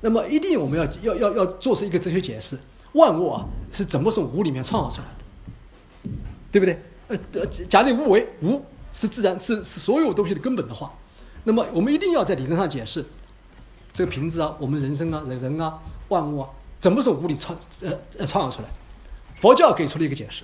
[0.01, 2.57] 那么一定我们要要要要做出一个哲学解释，
[2.93, 6.11] 万物啊是怎么从无里面创造出来的，
[6.51, 6.81] 对不对？
[7.07, 10.93] 呃呃，假定无为无是自然是是所有东西的根本的话，
[11.43, 13.03] 那么我们一定要在理论上解释。
[13.91, 18.69] 这个瓶子啊，我们人生啊，人人啊，万物啊，怎么从无里创呃呃创造出来？
[19.35, 20.43] 佛教给出了一个解释，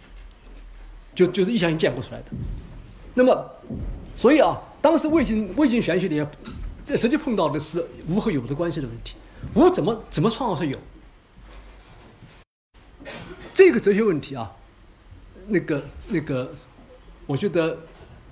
[1.14, 2.26] 就就是一相性建构出来的。
[3.14, 3.52] 那么，
[4.16, 6.26] 所以啊，当时魏晋魏晋玄学里，
[6.86, 9.16] 这实际碰到的是无和有的关系的问题。
[9.56, 10.78] 无怎么怎么创造出有？
[13.52, 14.52] 这个哲学问题啊，
[15.48, 16.54] 那个那个，
[17.26, 17.78] 我觉得。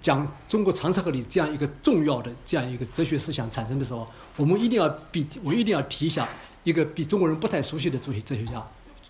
[0.04, 6.28] 讲中国常识和理这样一个重要的这样一个哲学思想产生的时候，我们一定要比我一定要提一下
[6.66, 8.62] 一个比中国人不太熟悉的哲学哲学家，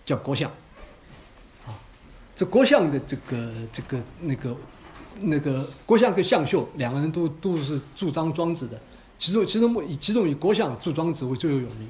[0.04, 0.48] 叫郭象。
[1.66, 1.74] 啊，
[2.36, 4.56] 这郭象的这个这个那个
[5.20, 8.80] 那个郭象和向秀两个人都都是主张庄子的，
[9.18, 11.88] 其中其中以其中以郭象注庄子为最为有名。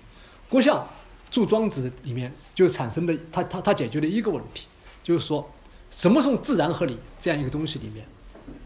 [0.48, 0.86] 郭象
[1.30, 4.66] 注庄子里面就产生了他他他解决了一个问题，
[5.02, 5.50] 就是说
[5.90, 8.06] 什么从自然合理这样一个东西里面。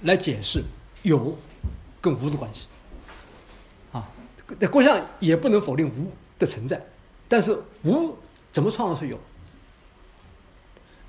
[0.03, 0.61] 来解释
[1.05, 1.39] 有
[2.01, 2.67] 跟无的关系，
[3.93, 4.11] 啊，
[4.59, 6.85] 在郭象也不能否定无的存在，
[7.29, 8.17] 但是无
[8.51, 9.17] 怎么创造出有？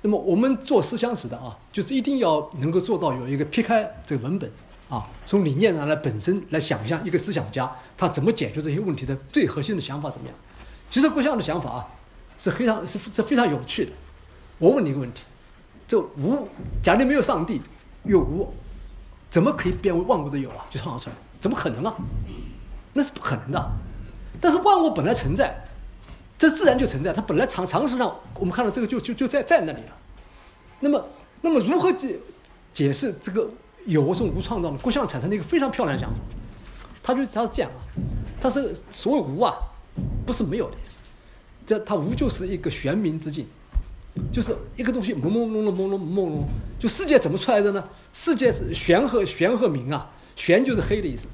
[0.02, 4.48] 那么我们做思想史的啊，就是一定要能够做到有一个撇开这个文本
[4.90, 10.36] 啊，从理念上来本身来想象一个思想家他怎么解决这些问题的最核心的想法怎么样？
[10.88, 11.88] 其实郭象的想法啊
[12.36, 13.92] 是非常是是非常有趣的。
[14.58, 15.22] 我问你一个问题：
[15.86, 16.48] 这无，
[16.82, 17.62] 假定没有上帝，
[18.02, 18.52] 有无？
[19.30, 20.66] 怎么可以变为万物的有啊？
[20.68, 21.94] 就创造出来，怎么可能啊？
[22.92, 23.70] 那是不可能的。
[24.40, 25.54] 但是万物本来存在，
[26.36, 27.12] 这自然就存在。
[27.12, 29.96] 它本来常常识上，我们看到这个就就就在在那里了。
[30.80, 31.08] 那么，
[31.42, 32.18] 那么如何解
[32.72, 33.48] 解释这个
[33.90, 34.78] 有是无创造的？
[34.78, 36.16] 郭象产生了一个非常漂亮的想法，
[37.02, 37.80] 他就他是这样啊，
[38.40, 39.54] 他是所谓无啊，
[40.24, 41.00] 不是没有的意思，
[41.66, 43.46] 这他无就是一个玄冥之境。
[44.32, 46.42] 就是一个东西朦朦胧胧、朦胧朦胧，
[46.80, 47.82] 就世界怎么出来的呢？
[48.12, 51.28] 世界是玄和玄和明啊，玄就是黑的意思，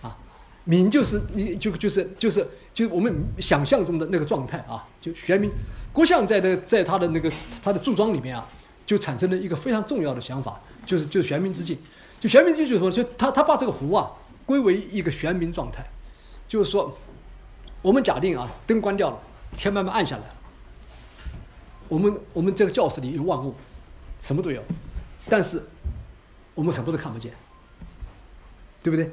[0.00, 0.16] 啊，
[0.64, 5.50] 明就是你就就是就是就我们想象中的那个状态啊，就玄冥。
[5.92, 7.30] 郭象在的在他的那个
[7.62, 8.48] 他的注庄里面啊，
[8.86, 11.78] 就产生了一个非常重要的想法，就是就是玄冥之境。
[12.20, 14.10] 就玄冥之境就是说，就他他把这个湖啊
[14.46, 15.84] 归为一个玄冥状态，
[16.48, 16.96] 就是说，
[17.82, 19.18] 我们假定啊灯关掉了，
[19.56, 20.34] 天慢慢暗下来了。
[21.88, 23.54] 我们我们这个教室里有万物，
[24.20, 24.62] 什么都有，
[25.28, 25.62] 但是
[26.54, 27.32] 我们什么都看不见，
[28.82, 29.10] 对不对？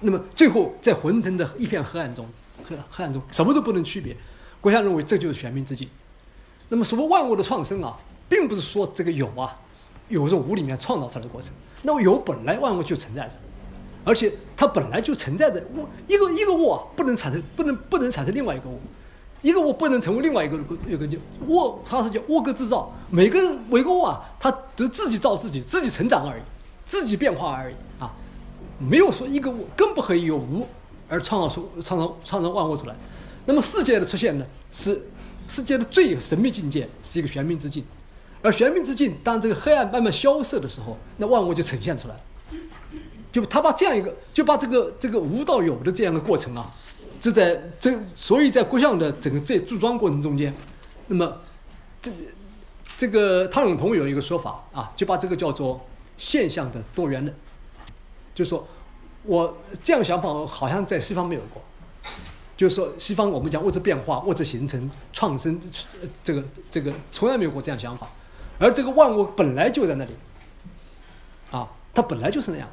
[0.00, 2.26] 那么最后在混沌的一片黑暗中，
[2.64, 4.16] 黑黑暗中什么都不能区别。
[4.60, 5.88] 国家认为这就是玄冥之境。
[6.68, 7.96] 那么所谓万物的创生啊，
[8.28, 9.58] 并不是说这个有啊，
[10.08, 11.52] 有从无里面创造出来的过程。
[11.82, 13.36] 那么有本来万物就存在着，
[14.04, 15.62] 而且它本来就存在着。
[15.74, 18.80] 物一个一个物啊，不能产生，不能不能产生另外一个物。
[19.42, 20.58] 一个物不能成为另外一个
[20.88, 22.90] 一个就窝，它是叫窝格制造。
[23.10, 26.42] 每个每个物啊，它都自己造自己，自己成长而已，
[26.86, 28.10] 自己变化而已啊，
[28.78, 30.66] 没有说一个物更不可以有无
[31.06, 32.96] 而创造出创造创造万物出来。
[33.44, 35.00] 那么世界的出现呢，是
[35.46, 37.84] 世界的最神秘境界，是一个玄冥之境。
[38.46, 42.14] 而玄冥之境，当这个黑暗慢慢消失的时候，那万物就呈现出来。
[43.32, 46.72] 就他把这样一个，就把这个这个无到有的这样的过程啊。
[47.18, 50.54] 这在这，所以在郭象的整个这注庄过程中间，
[51.08, 51.40] 那么
[52.00, 52.12] 这
[52.96, 55.84] 这个汤永同有一个说法啊，就把这个叫做
[56.16, 57.34] 现象的多元论，
[58.32, 58.64] 就说
[59.24, 61.60] 我这样想法好像在西方没有过，
[62.56, 65.60] 就是说西方我们讲物质变化、物质形成、创生，
[66.22, 68.08] 这个这个从来没有过这样想法，
[68.58, 70.10] 而这个万物本来就在那里，
[71.50, 72.68] 啊，它本来就是那样，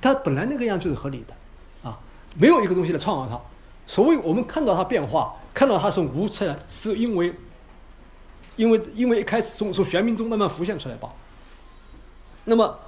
[0.00, 1.98] 它本来那个样就是合理的，啊，
[2.36, 3.40] 没有一个东西来创造它。
[3.86, 7.34] 所谓我们看到它变化，看到它从无出来，是因为，
[8.56, 11.12] 因为因为一开始从从玄冥中慢慢浮现出来吧。
[12.44, 12.78] 那么，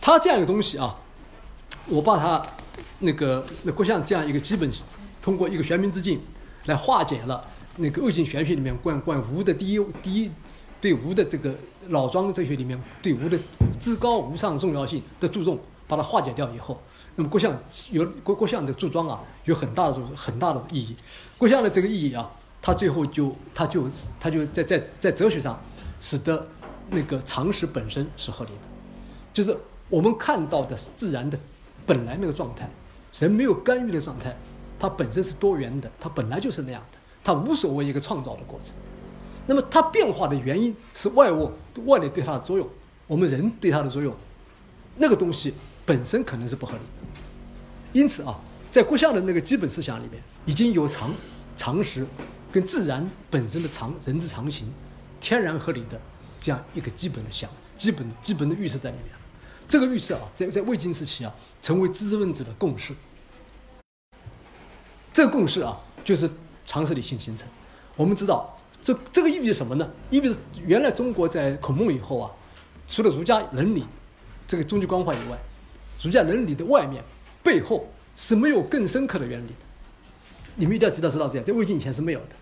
[0.00, 0.96] 它这样一个东西啊，
[1.86, 2.44] 我把它
[3.00, 4.70] 那个那郭象这样一个基本，
[5.20, 6.20] 通过一个玄冥之境
[6.66, 7.44] 来化解了
[7.76, 10.30] 那个恶性玄学里面关关无的第一第一
[10.82, 11.54] 对无的这个
[11.90, 13.38] 老庄哲学里面对无的
[13.78, 16.76] 至高无上重要性的注重，把它化解掉以后。
[17.14, 17.56] 那么郭象
[17.92, 20.96] 有郭郭象的注庄啊，有很大的很大的意义。
[21.38, 22.28] 郭象的这个意义啊，
[22.60, 25.56] 他最后就他就他就在在在哲学上，
[26.00, 26.48] 使得
[26.90, 28.66] 那个常识本身是合理的，
[29.32, 29.56] 就是
[29.88, 31.38] 我们看到的自然的
[31.86, 32.68] 本来那个状态，
[33.20, 34.36] 人没有干预的状态，
[34.80, 38.74] 它本身是多元的，它本来就是那样的，它无所谓一个创造的过程。
[39.46, 41.50] 那么它变化的原因是外物
[41.86, 42.68] 外力对它的作用，
[43.06, 44.14] 我们人对它的作用，
[44.96, 47.98] 那个东西本身可能是不合理的。
[47.98, 48.38] 因此啊，
[48.70, 51.12] 在郭象的那个基本思想里面，已经有常
[51.56, 52.06] 常识。
[52.52, 54.70] 跟自然本身的常人之常情、
[55.22, 55.98] 天然合理的
[56.38, 59.06] 这样一个基本的想、基本基本的预设在里面。
[59.66, 62.92] 这个预设啊，在在魏晋时期啊，成为知识分子的共识。
[65.14, 66.30] 这个共识啊，就是
[66.66, 67.48] 常识理性形成。
[67.96, 68.51] 我们知道，
[68.82, 69.88] 这这个意味着什么呢？
[70.10, 72.30] 意味着原来中国在孔孟以后啊，
[72.86, 73.84] 除了儒家伦理
[74.46, 75.38] 这个终极关怀以外，
[76.02, 77.02] 儒家伦理的外面
[77.42, 79.54] 背后是没有更深刻的原理的。
[80.56, 82.36] 你们一定要知道知道这样，在魏晋以前是没有的。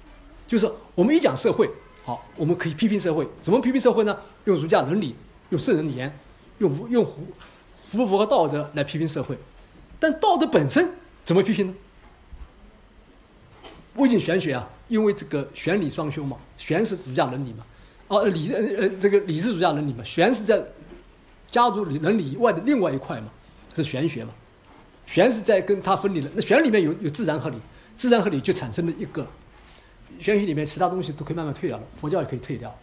[0.48, 1.70] 就是我们一讲社会，
[2.04, 4.18] 好，我们可以批评社会，怎么批评社会呢？
[4.46, 5.14] 用儒家伦理，
[5.50, 6.18] 用圣人言，
[6.58, 7.12] 用用符
[7.90, 9.38] 符不符合道德来批评社会。
[10.00, 10.90] 但道德本身
[11.22, 11.74] 怎么批评呢？
[13.94, 17.64] 魏晋玄学啊，因为这个玄理双修嘛，玄是儒家伦理嘛，
[18.08, 20.62] 哦，理呃这个理是儒家伦理嘛，玄是在
[21.50, 23.28] 家族伦理以外的另外一块嘛，
[23.74, 24.32] 是玄学嘛，
[25.06, 26.28] 玄是在跟它分离的。
[26.34, 27.56] 那玄里面有有自然合理，
[27.94, 29.26] 自然合理就产生了一个。
[30.18, 32.76] 玄学里面其他东西都可以慢慢退掉了，佛教也可以退掉，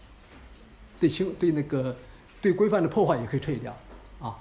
[0.97, 1.93] 对清对那个
[2.41, 3.77] 对规范的破坏也可以退掉，
[4.21, 4.33] 啊，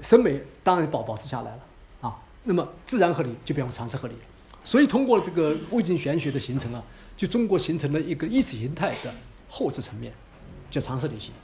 [0.00, 1.60] 审美当然保保持下来了，
[2.00, 4.20] 啊，那么自然合理就变成常识合理了。
[4.64, 6.82] 所以通过这个魏晋玄学的形成啊，
[7.20, 9.14] 就中国形成了一个意识形态的
[9.46, 10.10] 后置层面，
[10.70, 11.34] 叫常识理性，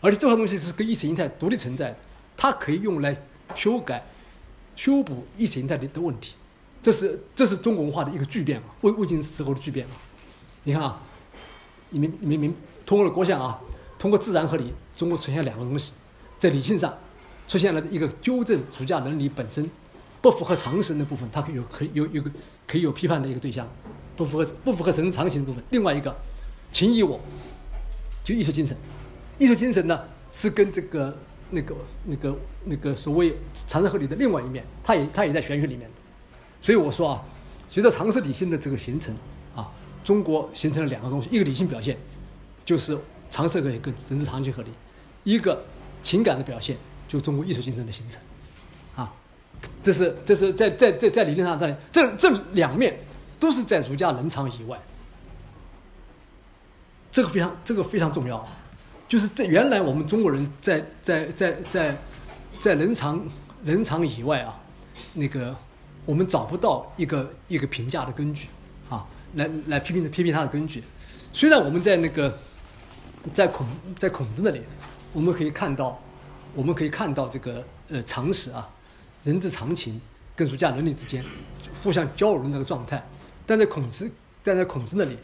[0.00, 1.96] 而且这块东西是跟意识形态独立存在的，
[2.36, 3.12] 它可以用来
[3.56, 4.06] 修改、
[4.76, 6.36] 修补意识形态的的问题，
[6.80, 9.96] 这是这是中国文化的一个巨变嘛，魏魏晋时候的巨变嘛。
[10.62, 11.02] 你看啊，
[11.90, 13.60] 你们你们明通过了国象啊，
[13.98, 15.94] 通过自然合理，中国出现两个东西，
[16.38, 16.96] 在理性上
[17.48, 19.68] 出现了一个纠正儒家伦理本身
[20.22, 22.30] 不符合常识的部分，它可以有可以有有个
[22.64, 23.68] 可以有批判的一个对象，
[24.16, 25.62] 不符合不符合神常情的部分。
[25.70, 26.14] 另外一个
[26.72, 27.20] 情义我，
[28.24, 28.76] 就艺术精神，
[29.38, 30.00] 艺术精神呢
[30.32, 31.16] 是跟这个
[31.50, 31.74] 那个
[32.04, 35.90] 那个那个所谓常识合理的另外一面，它也它也在玄学里面。
[36.62, 37.22] 所以我说啊，
[37.68, 39.14] 随着常识理性的这个形成
[39.54, 39.70] 啊。
[40.02, 41.96] 中国形成了两个东西，一个理性表现，
[42.64, 42.96] 就是
[43.28, 44.70] 常识合理跟人之常情合理；
[45.24, 45.64] 一个
[46.00, 46.76] 情感的表现，
[47.08, 48.20] 就中国艺术精神的形成。
[48.94, 49.12] 啊，
[49.82, 52.96] 这是这是在在在在理论上在这这两面
[53.46, 54.76] 都是在儒家伦常以外。
[57.12, 58.44] 这个非常这个非常重要，
[59.06, 61.96] 就是在原来我们中国人在在在在
[62.58, 63.24] 在伦常
[63.62, 64.58] 伦常以外啊，
[65.14, 65.54] 那个
[66.04, 68.48] 我们找不到一个一个评价的根据
[68.90, 69.06] 啊。
[69.34, 70.82] 来来批评批评他的根据，
[71.32, 72.36] 虽然我们在那个，
[73.32, 73.64] 在孔
[73.96, 74.60] 在孔子那里，
[75.12, 76.00] 我们可以看到，
[76.52, 78.68] 我们可以看到这个呃常识啊，
[79.22, 80.00] 人之常情
[80.34, 81.24] 跟儒家伦理之间
[81.84, 83.06] 互相交融的那个状态，
[83.46, 84.10] 但在孔子
[84.42, 85.16] 但在孔子那里，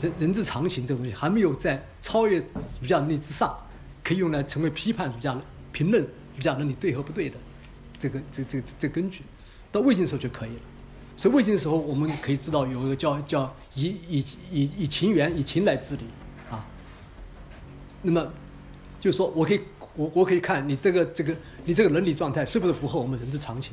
[0.00, 2.38] 人人之常情这个东西还没有在超越
[2.80, 3.56] 儒家伦理之上，
[4.02, 5.36] 可以用来成为批判儒家
[5.72, 6.02] 评论
[6.36, 7.36] 儒家伦理对和不对的
[7.98, 9.22] 这个这这这根据，
[9.72, 10.60] 到魏晋时候就可以了。
[11.16, 16.02] 所以魏晋的时候，我们可以知道有一个叫叫以以以以情缘以情来治理，
[16.50, 16.66] 啊，
[18.02, 18.32] 那么
[19.00, 19.60] 就是说我可以
[19.94, 23.72] 我我可以看你这个这个你这个伦理状态是不是符合我们人之常情，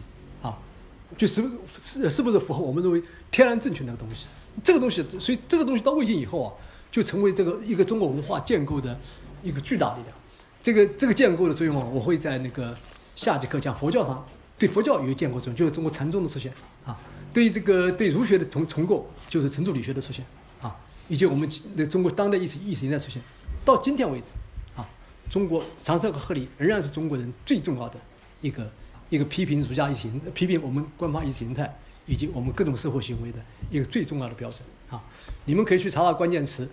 [1.21, 1.39] 就是
[1.79, 4.25] 是是不是符合我们认为天然正确那个东西，
[4.63, 6.51] 这个东西，所以这个东西到魏晋以后啊，
[6.91, 8.99] 就成为这个一个中国文化建构的
[9.43, 10.17] 一个巨大力量。
[10.63, 12.75] 这个这个建构的作用啊，我会在那个
[13.15, 16.51] 下节课讲佛教上对佛教有建构作用，就是中国禅宗的出现
[16.87, 16.97] 啊。
[17.31, 20.25] 对于这个对儒学的重重构，就是程朱理学的出现，
[20.59, 20.75] 啊，
[21.07, 23.21] 以及我们的中国当代意识意识形态出现，
[23.63, 24.33] 到今天为止，
[24.75, 24.89] 啊，
[25.29, 27.99] 中国常识和合理仍然是中国人最重要的
[28.41, 28.71] 一个
[29.11, 33.37] 一个批评儒家意识形批评我们官方意识形态以及我们各种社会行为的
[33.69, 35.03] 一个最重要的标准，啊，
[35.45, 36.67] 你们可以去查查关键词，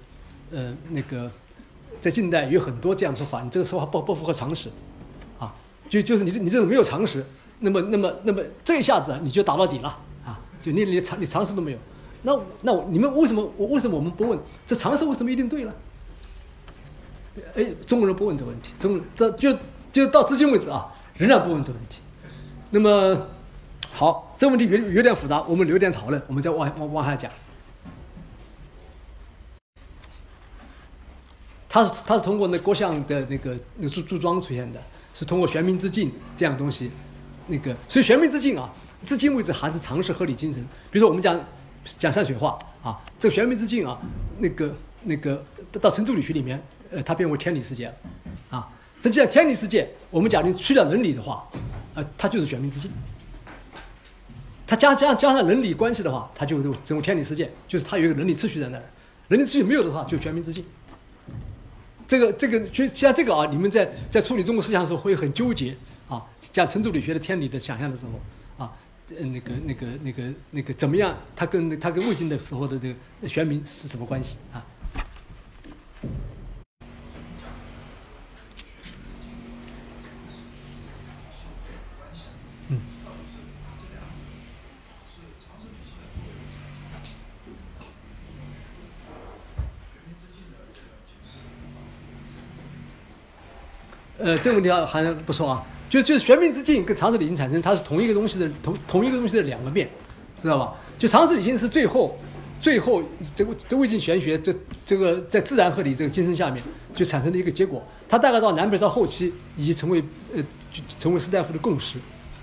[0.53, 1.31] 呃，那个
[2.01, 4.71] 在近代有很多这样说法，你这个说法不不符合常识，
[5.39, 5.53] 啊，
[5.91, 7.25] 就就是你这你这种没有常识，
[7.59, 9.89] 那么那么那么这一下子你就打到底了
[10.25, 10.41] 啊。
[10.61, 11.79] 就你连常你常识都没有，
[12.23, 15.75] 那那你们为什么我为什么我们不问这常识为什么一定对了？
[17.55, 19.59] 哎，中国人不问这个问题，中国人这就
[19.93, 22.01] 就到至今为止啊，仍然不问这个问题。
[22.71, 23.27] 那么
[23.93, 27.31] 好，这个问题有有点复杂，我们留点讨论，我们再往往往下讲。
[31.69, 34.81] 他是他是通过那郭象的那个那个注注庄出现的，
[35.14, 36.91] 是通过玄冥之境这样东西，
[37.47, 38.73] 那个所以玄冥之境啊。
[39.05, 40.61] 至今为止还是常识合理精神。
[40.91, 41.39] 比如说，我们讲
[41.85, 43.97] 讲山水画啊，这个玄冥之境啊，
[44.39, 45.41] 那个那个
[45.81, 46.61] 到程朱理学里面，
[46.91, 47.95] 呃，它变为天理世界了
[48.51, 48.69] 啊。
[49.01, 51.49] 实际上，天理世界，我们假定去掉伦理的话，
[51.99, 52.89] 呃，它就是玄冥之境。
[54.65, 58.85] 它加加加上伦理关系的话，它就是整个天理世界，就是它有一个伦理秩序在那儿。
[59.27, 60.65] 伦理秩序没有的话，就玄冥之境。
[62.07, 65.77] 这个这个就像这个啊，你们在在处理中国思想的时候会很纠结
[66.09, 68.73] 啊，讲程朱理学的天理的想象的时候啊，
[69.09, 70.23] 那个那个那个
[70.53, 71.17] 那个怎么样？
[71.35, 74.65] 它跟它跟魏晋的时候的这个玄冥是什么关系啊？
[94.19, 99.89] 呃，这个问题还还不错啊，就就是玄冥之境跟常识理性产生，它是同一个东西的同同一个东西的两个面，
[100.43, 100.75] 知道吧？
[100.99, 102.19] 就常识理性是最后
[102.61, 103.01] 最后
[103.35, 104.53] 这个这魏晋玄学这
[104.85, 106.61] 这个在自然合理这个精神下面
[106.95, 110.03] 就产生的一个结果，它大概到南北朝后期已经成为
[110.35, 110.43] 呃
[110.73, 111.99] 就成为士大夫的共识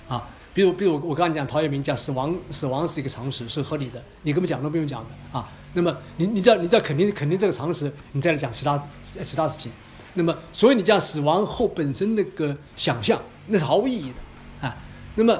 [0.08, 0.26] 啊。
[0.54, 5.46] 比如比如我刚刚讲陶渊明讲死亡死亡是一个常识是合理的，你根本讲都不用讲的啊。
[5.74, 8.82] 那么你你知道你知道肯定肯定这个常识，你再来讲其他
[9.22, 9.70] 其他事情。
[10.18, 14.76] 那么，所以你讲死亡后本身那个想象，那是毫无意义的，啊。
[15.16, 15.38] 那么，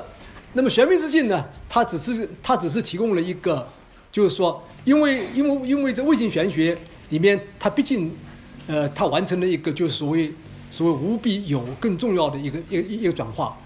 [0.52, 1.46] 那么玄冥之境呢？
[1.70, 3.66] 它只是它只是提供了一个，
[4.12, 6.78] 就是说，因为因为因为这魏晋玄学
[7.10, 8.14] 里面，它毕竟，
[8.68, 10.34] 呃，它完成了一个就是所谓
[10.70, 13.58] 所谓无比有更重要的一个一个一个转化。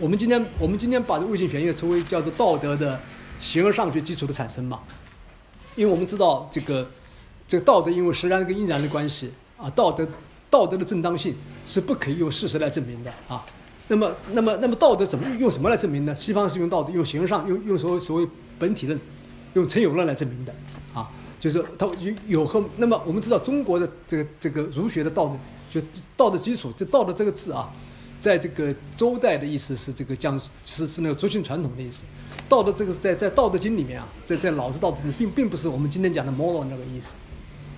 [0.00, 3.00] 我们今天我们今天把这魏晋玄学称为叫做道德的
[3.38, 4.80] 形而上学基础的产生嘛，
[5.76, 6.90] 因为我们知道这个
[7.46, 10.04] 这个道德因为实然跟因然的关系啊，道德。
[10.50, 11.34] 道德的正当性
[11.64, 13.44] 是不可以用事实来证明的啊。
[13.88, 16.14] 那么，那么，那么道德怎么用什么来证明呢？
[16.16, 18.28] 西方是用道德，用形而上，用用所谓所谓
[18.58, 18.98] 本体论，
[19.54, 20.52] 用陈友论来证明的
[20.92, 21.08] 啊。
[21.38, 25.38] 就是它有有和那么我们知道中国的这个这个儒学的道德，
[25.70, 25.80] 就
[26.16, 27.70] 道德基础，就道德这个字啊，
[28.18, 32.04] 在这个周代的意思是这个讲是是那个族群传统的意思。
[32.48, 37.18] 道德这个在在道德经里面啊，在在老子道德经并并不是我们今天讲的 moral 那个意思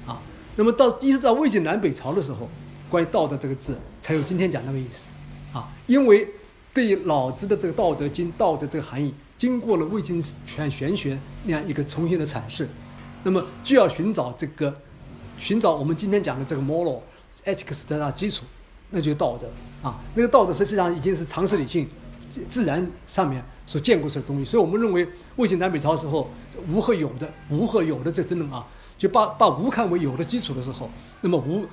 [0.07, 0.23] 啊。
[0.59, 2.49] 那么到一直到魏晋南北朝的时候，
[2.91, 5.09] 关于道德这个字才有今天讲那个意思，
[5.53, 6.29] 啊，因为
[6.75, 12.69] 对老子的这个《道德经》道德这个含义，经过了魏晋全玄学那样一个重新的阐释，
[13.23, 14.75] 那么就要寻找这个，
[15.39, 17.03] 寻找我们今天讲的这个 moral
[17.45, 18.45] ethics 的基础，
[18.91, 19.49] 那就是道德
[19.89, 21.89] 啊，那个道德实际上已经是常识理性、
[22.49, 26.29] 自然上面所建构出的东西，所以我们认为魏晋南北朝时候
[26.69, 28.67] 无和有的无和有的这真的啊。
[28.99, 30.91] 就把把无看为有的基础的时候，
[31.21, 31.65] 那么无，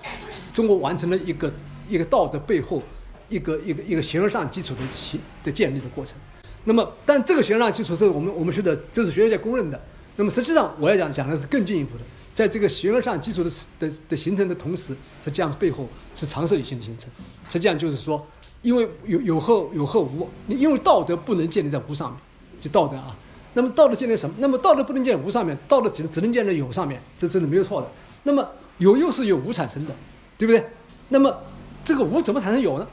[0.54, 1.52] 中国完成了一个
[1.90, 2.82] 一个道德背后
[3.28, 6.16] 一个一个一个形而上基础的形的建立的过程。
[6.64, 9.82] 那么，但这个形而上基础是我们我们学的，这是学界公认的。
[10.16, 12.04] 那么实际上我要讲讲的是更进一步的，
[12.34, 13.50] 在这个形而上基础的
[13.80, 17.10] 的的形成的同时，实际上背后是常识理性的形成。
[17.50, 18.26] 实际上就是说，
[18.62, 22.20] 因为有有和有和无，因为道德不能建立在无上面，
[22.60, 23.16] 就道德啊。
[23.56, 24.36] 那么道德建立什么？
[24.38, 27.88] 那么道德不能建无上面，道德只只能建在有上面，这真的没有错的。
[28.24, 28.48] 那么
[28.78, 29.96] 有又是由无产生的，
[30.38, 30.64] 对不对？
[31.10, 31.36] 那么
[31.84, 32.88] 这个无怎么产生有呢？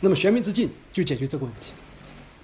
[0.00, 1.72] 那么玄冥之境就解决这个问题。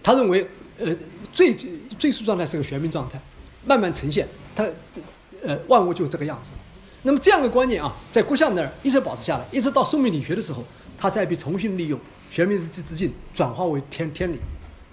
[0.02, 0.48] 他认为，
[0.78, 0.96] 呃，
[1.32, 1.52] 最
[1.98, 3.20] 最初状态是个玄冥状态，
[3.66, 4.64] 慢慢呈现，它，
[5.42, 6.52] 呃，万物就这个样子。
[7.02, 10.64] 那么这样的观念啊，在郭象那儿一直保持下来，一直到宋明理学的时候，
[10.96, 11.98] 他才被重新利用
[12.30, 14.38] 玄冥之之境转化为天天理，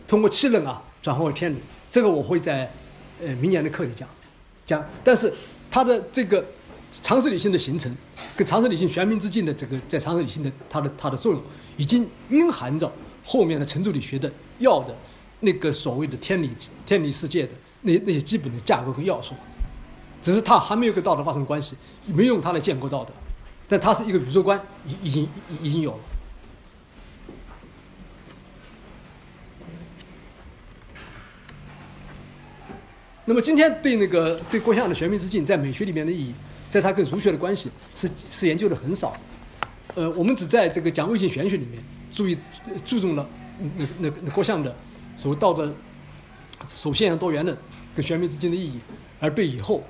[0.07, 1.57] 通过气论啊转化为天理。
[1.95, 2.69] 这个我会在，
[3.25, 4.05] 呃，明年的课里讲，
[4.65, 4.83] 讲。
[5.01, 5.33] 但是
[5.71, 6.43] 它的这个
[6.91, 7.89] 常识理性的形成，
[8.35, 11.41] 跟常识理性玄冥之境的这个在常识理性的它的它的作用，
[11.77, 12.91] 已经蕴含着
[13.23, 14.29] 后面的程朱理学的
[14.59, 14.93] 要的
[15.39, 16.51] 那个所谓的天理
[16.85, 19.33] 天理世界的那那些基本的架构和要素，
[20.21, 21.77] 只是它还没有跟道德发生关系，
[22.07, 23.13] 没用它来建构道德，
[23.69, 25.29] 但它是一个宇宙观，已已经
[25.61, 25.99] 已经有了。
[33.27, 36.33] 那么今天对那个对郭象的玄冥之境在美学里面的意义，
[36.69, 39.17] 在它跟儒学的关系是是研究的很少，
[39.95, 42.37] 呃，我们只在这个讲魏晋玄学里面注意
[42.85, 43.27] 注重了
[43.59, 44.75] 那那那郭象的
[45.15, 45.73] 所谓道德
[46.67, 47.57] 首现多元的
[47.95, 48.79] 跟玄冥之境的意义，
[49.19, 49.83] 而对以后，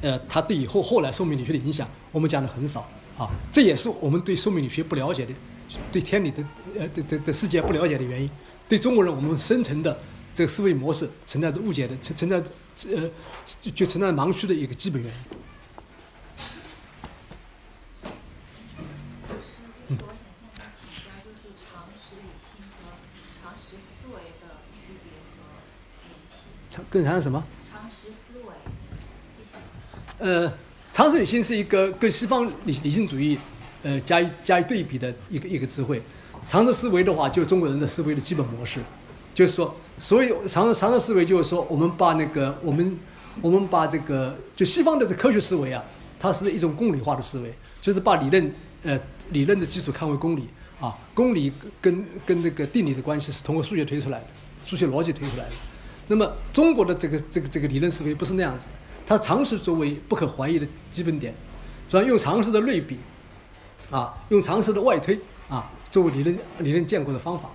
[0.00, 2.88] 呃，他对以后后来宋命理学的影响，我们讲的很少
[3.18, 5.32] 啊，这也是我们对宋命理学不了解的，
[5.92, 6.42] 对天理的
[6.78, 8.30] 呃的的的世界不了解的原因，
[8.66, 9.94] 对中国人我们深层的。
[10.36, 12.36] 这个思维模式存在着误解的，存存在
[12.94, 13.10] 呃，
[13.62, 15.16] 就就存在盲区的一个基本原因。
[26.90, 27.42] 更常什么？
[27.70, 28.52] 常识思维？
[30.18, 30.52] 呃，
[30.92, 33.38] 常识理性是一个跟西方理理性主义
[33.82, 36.02] 呃加以加以对比的一个一个词汇。
[36.44, 38.80] 常识思维的话，就是中国人的思维的基本模式，
[39.36, 42.98] 就是说，所以常常识思维就是说，我们把那个我们
[43.42, 45.84] 我们把这个就西方的这科学思维啊，
[46.18, 48.50] 它是一种公理化的思维，就是把理论
[48.82, 48.98] 呃
[49.32, 50.48] 理论的基础看为公理
[50.80, 54.26] 啊，公理跟跟那个定理的关系是通过数学推出来的，
[54.64, 55.52] 数学逻辑推出来的。
[56.08, 58.72] 那么中国的这个这个这个理论思维不是那样子的，
[59.06, 61.34] 它常识作为不可怀疑的基本点，
[61.90, 62.96] 主要用常识的类比，
[63.90, 65.20] 啊，用常识的外推
[65.50, 67.50] 啊，作为理论理论建构的方法，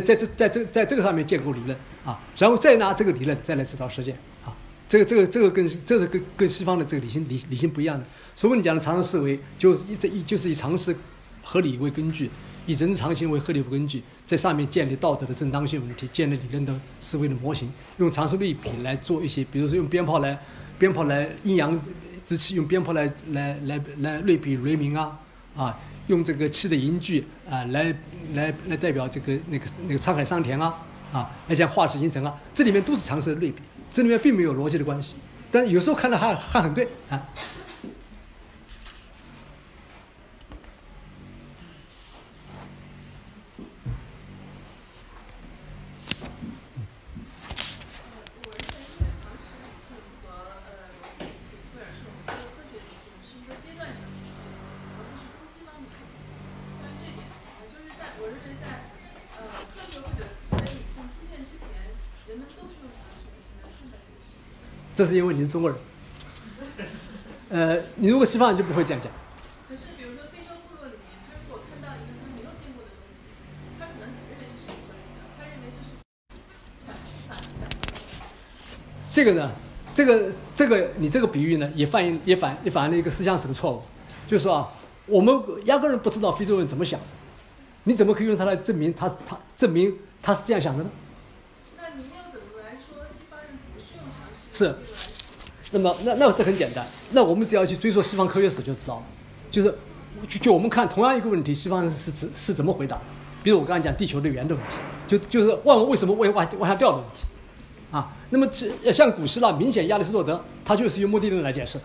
[0.00, 4.50] 在这在这在这个上面建构理论啊，然后再拿这个理论再来指导实践啊，
[4.88, 8.04] 这个这个这个跟这个跟跟西方的这个理性理理性不一样的。
[8.34, 10.96] 所以你讲的常识思维，就是以这一就是以常识
[11.42, 12.30] 合理为根据。
[12.66, 20.40] 以人常行为合理为根据，在上面建立道德的正当性问题，建立理论的思维的模型，用常识类比来做一些，比如说用鞭炮来，
[20.78, 21.78] 鞭炮来阴阳
[22.24, 25.18] 之气，用鞭炮来来来来类比雷鸣啊，
[25.54, 27.94] 啊，用这个气的凝聚啊来
[28.34, 30.74] 来来代表这个那个那个沧海桑田啊，
[31.12, 35.16] 啊，来讲化石形成啊，这里面都是常识的类比，这里面并没有逻辑的关系，
[35.50, 37.22] 但有时候看着还还很对啊。
[64.94, 65.78] 这是因为你是中国人，
[67.50, 69.10] 呃，你如果西方人就不会这样讲。
[69.68, 73.26] 可是，比如说非洲部落里面，他如果看到一个他没有见过的东西，
[73.76, 75.98] 他可能认为这是不合理的，他认为这是
[79.12, 79.50] 这个呢，
[79.92, 83.82] 这个这个你这个比喻呢，也反映也反也反映了一个思想史的错误，
[84.28, 84.70] 就是说啊，
[85.06, 87.00] 我们压根儿不知道非洲人怎么想，
[87.82, 89.92] 你怎么可以用它来证明他他证明
[90.22, 90.90] 他是这样想的呢？
[94.54, 94.72] 是，
[95.72, 99.02] 那么那那这很简单，那我们只要去追溯西方科学史就知道了，
[99.50, 99.74] 就是
[100.28, 103.00] 就就我们看同样一个问题，西方人是是是怎么回答？
[103.42, 104.76] 比如我刚才讲地球的圆的问题，
[105.08, 107.24] 就就是万物为什么会往往下掉的问题，
[107.90, 108.48] 啊，那么
[108.92, 111.84] 像古希腊，明显亚里士多德他就是用目的论来解释的，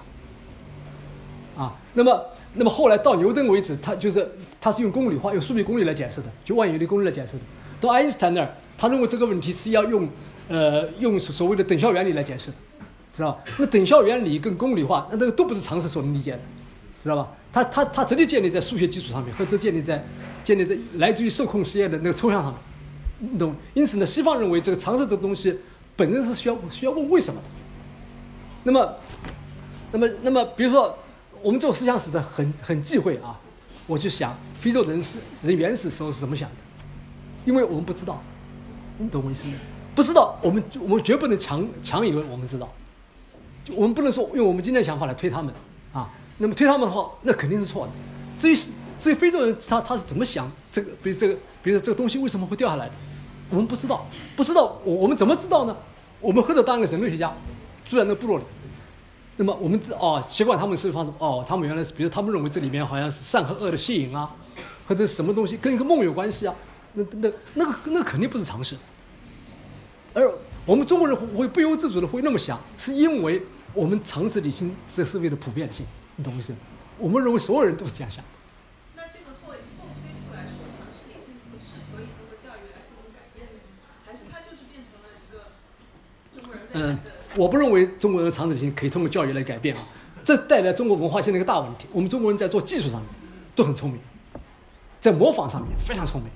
[1.64, 7.40] 啊，那么那么后来到牛顿为止，他就是他是用公理化、用数学公理来解释的，就万有引力公理来解释的。
[7.82, 10.08] 到爱因斯坦那儿，他认为这个问题是要用。
[10.50, 12.52] 呃，用所谓的等效原理来解释，
[13.14, 13.42] 知道？
[13.58, 16.40] 那等效原理跟公理化，那这个都不是常识所能理解的，
[17.02, 17.30] 知道吧？
[17.54, 20.04] 它它它直接建立在数学基础上面，或者建立在
[20.44, 23.56] 建立在来自于受控实验的那个抽象上面，你懂？
[23.76, 25.56] 因此呢，西方认为这个常识这东西
[25.96, 27.48] 本身是需要需要问为什么的。
[28.64, 28.96] 那么，
[29.92, 30.98] 那么那么，比如说
[31.42, 33.40] 我们做思想史的很很忌讳啊，
[33.86, 36.56] 我就想非洲人是人原始时候是怎么想的，
[37.46, 38.22] 因为我们不知道，
[38.98, 39.54] 你懂我意思吗？
[39.96, 42.72] 不知道，我们我们绝不能强强以为我们知道，
[43.76, 45.54] 我们不能说用我们今天的想法来推他们
[45.92, 46.10] 啊。
[46.38, 47.92] 那么推他们的话，那肯定是错的。
[48.38, 48.56] 至于
[48.98, 52.94] 至于非洲人他他是怎么想这个，比如这个，比如说这个东西为什么会掉下来的，
[53.50, 54.06] 我们不知道，
[54.38, 55.76] 不知道我我们怎么知道呢？
[56.22, 57.34] 我们或者当一个人类学家
[57.84, 58.46] 住在那部落里，
[59.36, 64.34] 那么我们知哦，习惯他们思维方式哦，他们原来是比如他们认为这里面好像是善和恶的吸引啊，
[64.88, 66.56] 或者什么东西跟一个梦有关系啊，
[66.94, 68.78] 那那那个那肯定不是常识。
[70.20, 70.32] 而
[70.66, 73.42] 我们中国人会不由自主的会那么想，是因为
[73.74, 75.86] 我们常识理性这是为了普遍性，
[76.18, 76.54] 你懂我意思？
[76.98, 78.24] 我们认为所有人都是这样想。
[78.96, 79.56] 那这个后后
[80.04, 83.56] 推出来说，常识理性是可以通过教育来进行改变的，
[84.06, 85.56] 还是它就是变成了一个
[86.36, 87.00] 中国人嗯，
[87.38, 89.82] 我不认为中国人的常识理性可以通过教育来改变啊，
[90.26, 91.88] 这带来中国文化现在一个大问题。
[91.94, 93.10] 我们中国人在做技术上面
[93.56, 94.00] 都很聪明，
[95.00, 96.30] 在模仿上面非常聪明，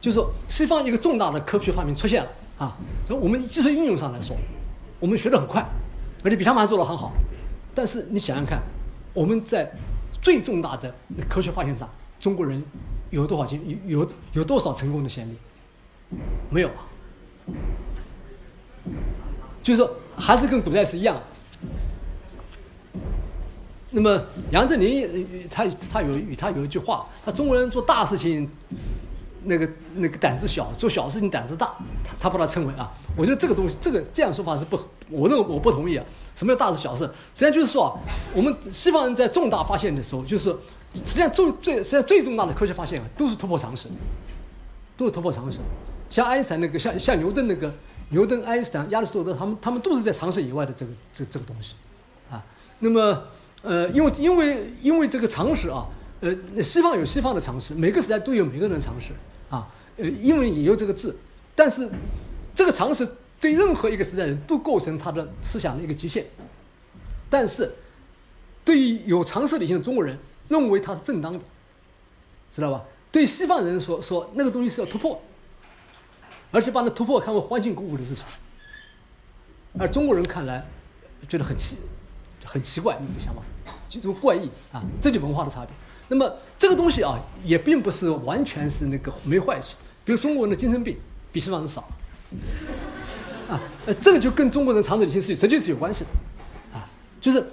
[0.00, 2.30] 就是说西方一个重大的科学发明出现了。
[2.58, 4.36] 啊，所以我们技术应用上来说，
[4.98, 5.64] 我们学得很快，
[6.24, 7.12] 而且比他们还做得很好。
[7.74, 8.60] 但是你想想看，
[9.14, 9.70] 我们在
[10.20, 10.92] 最重大的
[11.28, 11.88] 科学发现上，
[12.18, 12.60] 中国人
[13.10, 15.36] 有多少经有有多少成功的先例？
[16.50, 16.70] 没有。
[19.62, 21.16] 就是说，还是跟古代是一样。
[23.90, 28.50] 那么杨振宁他他有他有一句话，他中国人做大事情。
[29.44, 34.78] 那个那个胆子小，做小事情胆子大，他他把它称为啊，我觉得这个东西，这个这样说法是不，
[35.10, 36.04] 我认为我不同意啊。
[36.34, 37.04] 什么叫大事小事？
[37.04, 37.92] 实际上就是说啊，
[38.34, 40.50] 我们西方人在重大发现的时候，就是
[40.94, 43.88] 实际上最最实际上最重大的科学发现啊，都是突破常识，
[44.96, 45.58] 都是突破常识。
[46.10, 47.72] 像爱因斯坦那个，像像牛顿那个
[48.10, 51.74] 牛顿、爱因斯坦、亚里士多德，他们他们都是在常识以外的这个这这个东西，
[52.30, 52.42] 啊，
[52.78, 53.24] 那么
[53.62, 55.84] 呃，因为因为因为这个常识啊，
[56.20, 59.12] 呃，西方有西方的常识，每个时代都有每个人的常识
[59.50, 61.16] 啊，呃，英文也有这个字，
[61.54, 61.88] 但是
[62.54, 63.08] 这个常识
[63.40, 66.26] 对任何一个时代人都构成他的思想的一个极限，
[67.30, 67.70] 但是
[68.64, 71.40] 对于有常识理性的中国人，认为它是正当的，
[72.54, 72.82] 知道吧？
[73.10, 75.20] 对西方人说说那个东西是要突破。
[76.50, 78.24] 而且把那突破看为欢欣鼓舞的事情，
[79.78, 80.66] 而中国人看来
[81.28, 81.76] 觉得很奇，
[82.42, 83.42] 很奇怪，你这想法，
[83.86, 85.74] 就这么怪异啊，这就文化的差别。
[86.08, 89.76] 那么这个东西啊，也并不是完全是那个没坏处。
[90.04, 90.96] 比如中国人的精神病
[91.32, 91.82] 比西方人少，
[93.48, 96.10] 啊，呃，这个就跟中国人常识理性是实际是有关系的，
[96.78, 96.88] 啊，
[97.20, 97.44] 就是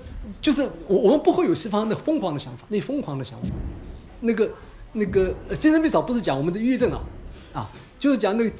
[0.41, 3.49] 就是我我们不会有西方的疯狂的想法，那疯狂的想法，
[4.21, 4.49] 那个
[4.93, 7.01] 那个精神病少不是讲我们的抑郁症啊，
[7.53, 7.69] 啊。
[7.97, 8.51] 就是讲那个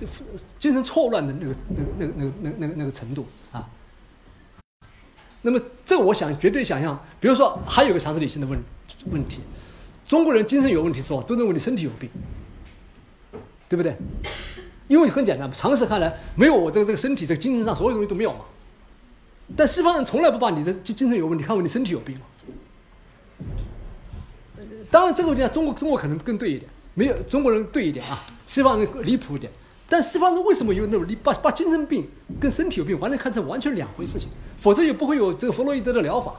[0.57, 3.67] 精神错乱的那个、那个、那个、那个、那个、那个、那个程度啊。
[5.41, 8.57] 那么，这我想绝对想象，比如说还有个常识理性的问
[9.11, 9.41] 问题：
[10.05, 12.09] 中国人精神有问题时候，都认为你身体有病，
[13.67, 13.95] 对不对？
[14.87, 18.41] 因为很简单，常识看来，没有我这个这个身体，这个精神上所有东西都没有嘛。
[19.55, 22.21] 但西方人从来不把你的精精神有问题看为你身体有病嘛。
[24.91, 26.69] 当然，这个问题中国中国可能更对一点。
[26.93, 29.51] 没有中国人对一点啊，西方人离谱一点。
[29.89, 32.07] 但西方人为什么有那种离把把精神病
[32.39, 34.29] 跟身体有病完全看成完全两回事情？
[34.57, 36.33] 否则也不会有这个弗洛伊德的疗法。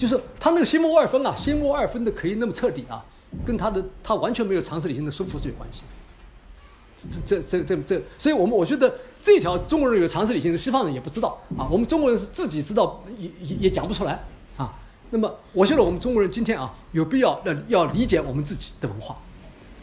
[0.00, 3.04] 就是他那个心魔二分啊，心魔二分的可以那么彻底啊，
[3.44, 5.82] 跟他的他完全没有常识理性的束缚是有关系。
[6.96, 11.68] 这这这这这，所以我们我觉得这条中国人有常识理性，西方人也不知道啊。
[11.70, 14.24] 我们中国人是自己知道也也也讲不出来
[14.56, 14.74] 啊。
[15.10, 19.18] 那么，我觉得我们中国人今天啊，有必要要要理解我们自己的文化，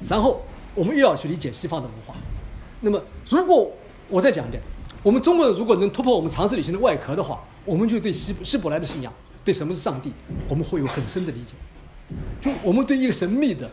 [0.09, 0.43] 然后
[0.73, 2.15] 我们又要去理解西方的文化。
[2.81, 2.99] 那么，
[3.29, 3.71] 如果
[4.09, 4.63] 我再讲一点，
[5.03, 9.13] 我们中国人如果能突破我们常识理性的外壳的话，我们就对希希伯来的信仰，
[9.47, 10.11] 对什么是上帝，
[10.49, 11.53] 我们会有很深的理解。
[12.41, 13.71] 就我们对一个神秘的、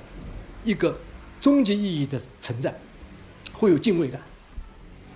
[0.63, 0.97] 一个
[1.41, 2.73] 终极意义的存在，
[3.53, 4.21] 会有敬畏感，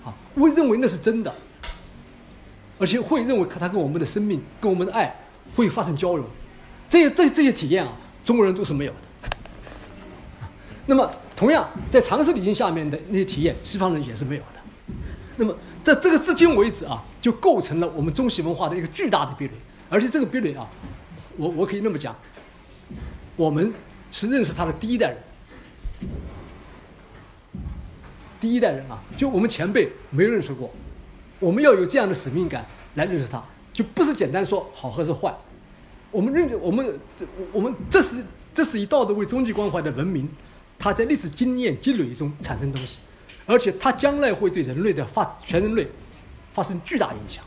[0.05, 1.33] 啊，会认为那是真的，
[2.77, 5.15] 而且会认为它跟我们的生命、跟我们的爱。
[5.55, 6.27] 会发生交融，
[6.89, 7.93] 这些这些这些体验啊，
[8.23, 9.31] 中国人都是没有的。
[10.87, 14.61] 那么，同样在常识理性下面的那些体验，西方人也是没有的。
[15.37, 19.53] 那么，在这个至今为止啊，就构成了我们中西文化的一个巨大的壁垒。
[19.89, 20.69] 而且这个壁垒啊，
[21.37, 22.15] 我我可以那么讲，
[23.37, 23.73] 我们
[24.11, 25.19] 是认识他的第一代人，
[28.41, 30.71] 第一代人啊，就我们前辈没认识过，
[31.39, 32.65] 我们要有这样的使命感
[32.95, 33.43] 来认识他。
[33.73, 35.33] 就不是简单说好还是坏，
[36.11, 36.99] 我们认我们
[37.53, 40.29] 我们这是这是以道德为终极关怀的文明，
[40.79, 42.99] 它在历史经验积累中产生东西，
[43.47, 45.87] 而且它将来会对人类的发全人类
[46.53, 47.45] 发生巨大影响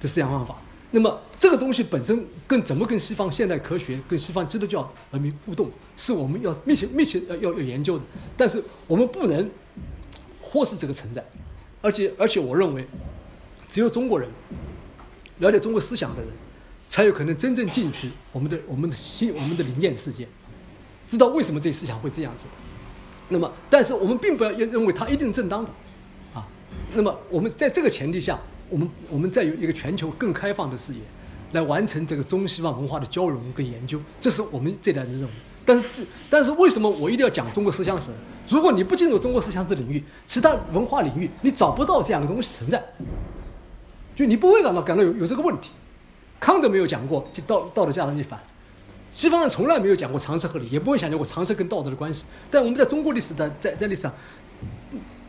[0.00, 0.56] 的思想方法。
[0.92, 8.04] 那么这个东西本身跟怎么跟西方现代科学、跟西方基督教文明互动，是我们要密切密切要要要研究的。
[8.36, 9.48] 但是我们不能
[10.40, 11.24] 忽视这个存在，
[11.80, 12.86] 而且而且我认为，
[13.68, 14.28] 只有中国人。
[15.40, 16.28] 了解中国思想的人，
[16.88, 20.26] 才有可能真正进去我们的我们的心我们的理念世界，
[21.06, 22.46] 知道为什么这思想会这样子。
[23.28, 25.70] 那么，但是我们并不要认为它一定正当的，
[26.34, 26.44] 啊。
[26.92, 28.36] 那么，我们在这个前提下，
[28.68, 30.98] 我们我们再有一个全球更开放的视野，
[31.52, 35.30] 来完成这个中西方文化的交融跟研究，这是我们这代的任务。
[35.64, 38.10] 但是，但是为什么我一定要讲中国思想史？
[38.48, 42.82] 如果你不进入中国思想史领域，其他文化领域你找不到这样的东西存在。
[44.16, 45.70] 就你不会感到感到有有这个问题，
[46.40, 48.40] 康德没有讲过道道德价值逆反，
[49.10, 52.24] 西方人从来没有讲过常识和理，也不会想象过常识跟道德的关系。
[52.50, 54.12] 但我们在中国历史的在在历史上，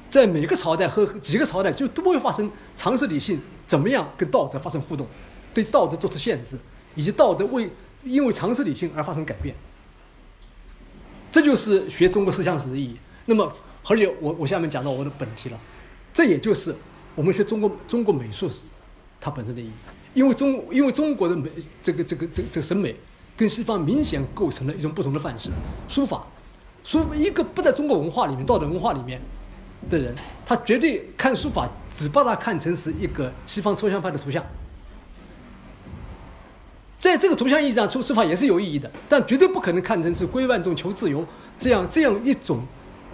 [0.10, 5.06] 在每个朝代和几个朝代就都会发生常识理性怎么样跟道德发生互动，
[5.54, 6.58] 对道德做出限制，
[6.96, 7.70] 以及道德为
[8.04, 9.56] 因为常识理性而发生改变。
[11.32, 12.98] 这就是学中国思想史的意义。
[13.26, 13.52] 那么，
[13.88, 15.60] 而且我我下面讲到我的本题了，
[16.12, 16.76] 这也就是
[17.16, 18.70] 我们学中国中国美术史。
[19.22, 19.72] 它本身的意义，
[20.14, 21.50] 因为中因为中国的美
[21.84, 22.96] 这个这个这个这个审美
[23.36, 25.52] 跟西方明显构成了一种不同的范式。
[25.90, 26.26] 书法，
[26.86, 29.20] 书一个不在中国文化里面、道德文化里面
[29.90, 34.42] 的人，他绝对看书法只把它看成是一个西方抽象派的图像。
[37.00, 41.26] 在这个图像意义上，出书法也是有意义的，但绝对不可能看成是归万众求自由
[41.58, 42.60] 这样这样一种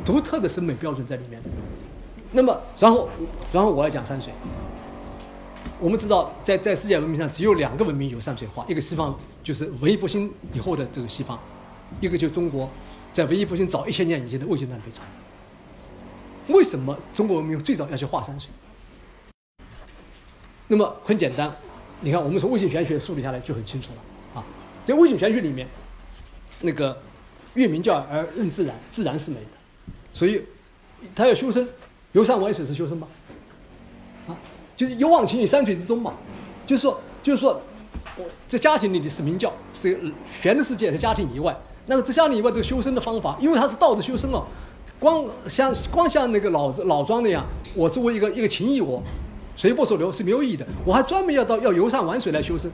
[0.04, 1.40] 独特的审美标准在里面。
[2.32, 3.08] 那么，然后
[3.54, 4.34] 然后我要讲山水。
[5.80, 11.40] 我们知道，在在世界文明上，只有两个文明有山水画，一个西方就是文艺复兴以后的这个西方，
[12.02, 12.70] 一个就中国，
[13.14, 15.04] 在文艺复兴早一千年以前的魏晋南北朝。
[16.48, 18.50] 为什么中国文明最早要去画山水？
[20.68, 21.56] 那么很简单，
[22.06, 24.46] 你看我们从魏晋玄学梳理下来就很清楚了啊。
[24.86, 25.68] 在魏晋玄学里面，
[26.62, 26.96] 那个
[27.56, 29.58] 越明教而任自然，自然是美的，
[30.14, 30.44] 所以
[31.16, 31.68] 他要修身，
[32.12, 33.08] 游山玩水是修身吗？
[34.28, 34.38] 啊，
[34.78, 36.14] 就是有忘情于山水之中嘛。
[36.68, 37.60] 就是说，就是说，
[38.18, 40.00] 我在家庭里的是明教，是
[40.40, 41.58] 玄的世界，在家庭以外。
[41.88, 44.46] 那么在家庭以外，这个修身的方法，因为他是道德修身哦，
[45.00, 47.44] 光像光像那个老子老庄那样，
[47.74, 49.02] 我作为一个一个情义我。
[49.56, 52.70] 随波逐流是没有意义的，我还专门要到要游山玩水来修身，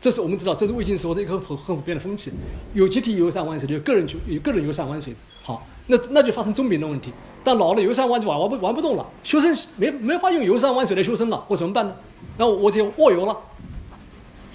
[0.00, 2.32] 这是我们知道，这是魏晋时候的一个很很普遍的风气，
[2.72, 5.14] 有集体游山玩水的，有个人去有个人游山玩水。
[5.42, 7.12] 好，那那就发生中病的问题，
[7.42, 11.94] 但老了游山玩水玩玩不玩不动了，修身没没法用游山玩水来修身了，我怎么办呢？
[12.38, 13.36] 那我只有卧游了。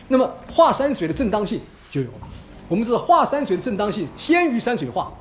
[0.08, 2.28] 那么画山水的正当性就有了，
[2.68, 5.12] 我们知道画山水的正当性先于山水画。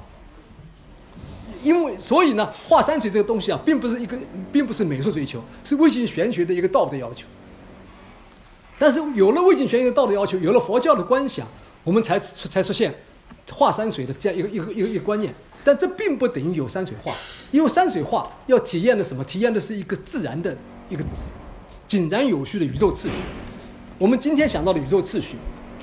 [1.62, 4.18] 因为，所以呢，画山水这个东西啊，并不是一个，
[4.52, 7.26] 并不是美术追求，是魏晋玄学的一个道德要求。
[8.78, 11.46] 但是有了魏晋玄学的道德要求，有了佛教的观想，
[11.82, 12.94] 我们才才出现
[13.52, 15.34] 画山水的这样一个一个一个一个观念。
[15.64, 17.12] 但这并不等于有山水画，
[17.50, 19.24] 因为山水画要体验的什么？
[19.24, 20.56] 体验的是一个自然的
[20.88, 21.04] 一个
[21.86, 23.10] 井然有序的宇宙秩序。
[23.98, 25.36] 我们今天想到的宇宙秩序，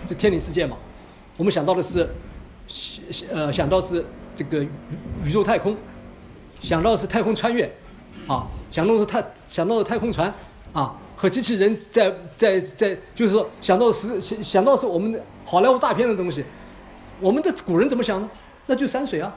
[0.05, 0.77] 这天理世界嘛，
[1.35, 2.07] 我们想到的是，
[3.31, 4.03] 呃，想到是。
[4.35, 4.69] 这个宇
[5.25, 5.75] 宇宙太空，
[6.61, 7.71] 想到是太空穿越，
[8.27, 10.33] 啊，想到是太想到的太空船，
[10.73, 16.43] 啊，和机器人在在在，就是说想到是想想到是我们的好莱坞大片的东西，
[17.21, 18.29] 我们的古人怎么想呢？
[18.67, 19.33] 那就山水啊，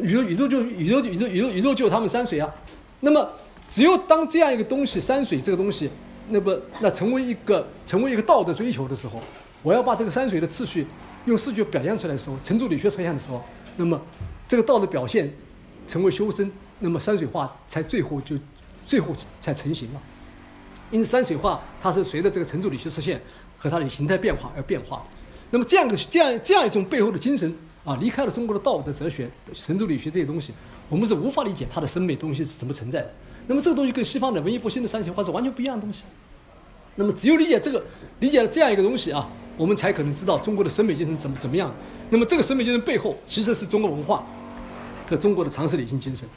[0.00, 2.52] 宇宙宇宙就宇宙宇宙宇宙宇宙就他们山水啊。
[3.00, 3.30] 那么
[3.68, 5.90] 只有当这样一个东西山水这个东西，
[6.30, 9.20] 那么那成为一个成为一个道德追求的时候，
[9.62, 10.86] 我要把这个山水的次序。
[11.26, 13.44] 用视觉表现出来的时候，程朱理学出现的时候，
[13.76, 14.00] 那么
[14.48, 15.32] 这个道的表现
[15.86, 18.36] 成为修身，那么山水画才最后就
[18.86, 20.00] 最后才成型了。
[20.90, 23.20] 因此，山水画它是随着这个程朱理学出现
[23.58, 25.04] 和它的形态变化而变化的。
[25.50, 27.52] 那么这样的这样这样一种背后的精神
[27.84, 30.52] 啊，离开了中国的道德哲学、程朱理学这些东西，
[30.88, 33.12] 我们是无法理解它的审美东西是怎么存在的。
[33.48, 36.04] 那么这个东西跟西方的文艺复兴的山水画是完全不一样的东西。
[36.94, 37.84] 那么只有理解这个，
[38.20, 39.28] 理解了这样一个东西啊。
[39.56, 41.72] 我们才可能知道中国的审美精神怎么怎么样。
[42.10, 44.24] 那么，这个审美精神背后其实是中国文化
[45.08, 46.28] 和中国的常识理性精神。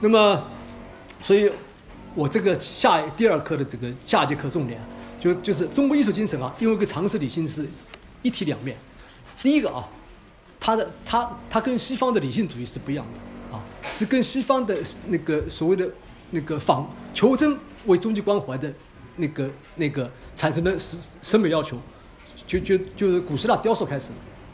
[0.00, 0.42] 那么，
[1.20, 1.50] 所以，
[2.14, 4.80] 我这个下第二课的这个下节课重点，
[5.20, 7.66] 就就是中国艺术精神啊，因为跟常识理性是
[8.22, 8.76] 一体两面。
[9.40, 9.88] 第一个啊，
[10.58, 13.62] 它的它它跟西方的理性主义是不一样的啊，
[13.92, 14.76] 是跟西方的
[15.08, 15.88] 那个所谓的
[16.30, 17.56] 那个仿求真
[17.86, 18.72] 为终极关怀的
[19.16, 21.78] 那个那个产生的审审美要求。
[22.46, 24.06] 就就就是古希腊雕塑开始，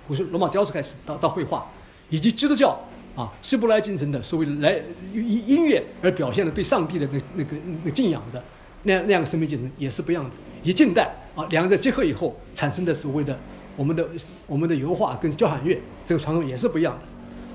[0.06, 1.66] 古希罗马雕塑开始到到绘画，
[2.10, 2.78] 以及基督教
[3.16, 4.80] 啊希伯来精神的所谓来
[5.12, 8.42] 音音乐而表现的对上帝的那那个那个敬仰的
[8.84, 10.30] 那样那样的生命精神也是不一样的。
[10.62, 13.38] 以近代啊两者结合以后产生的所谓的
[13.76, 14.06] 我们的
[14.46, 17.06] 我们的油画跟交响乐这个传统也是不一样的。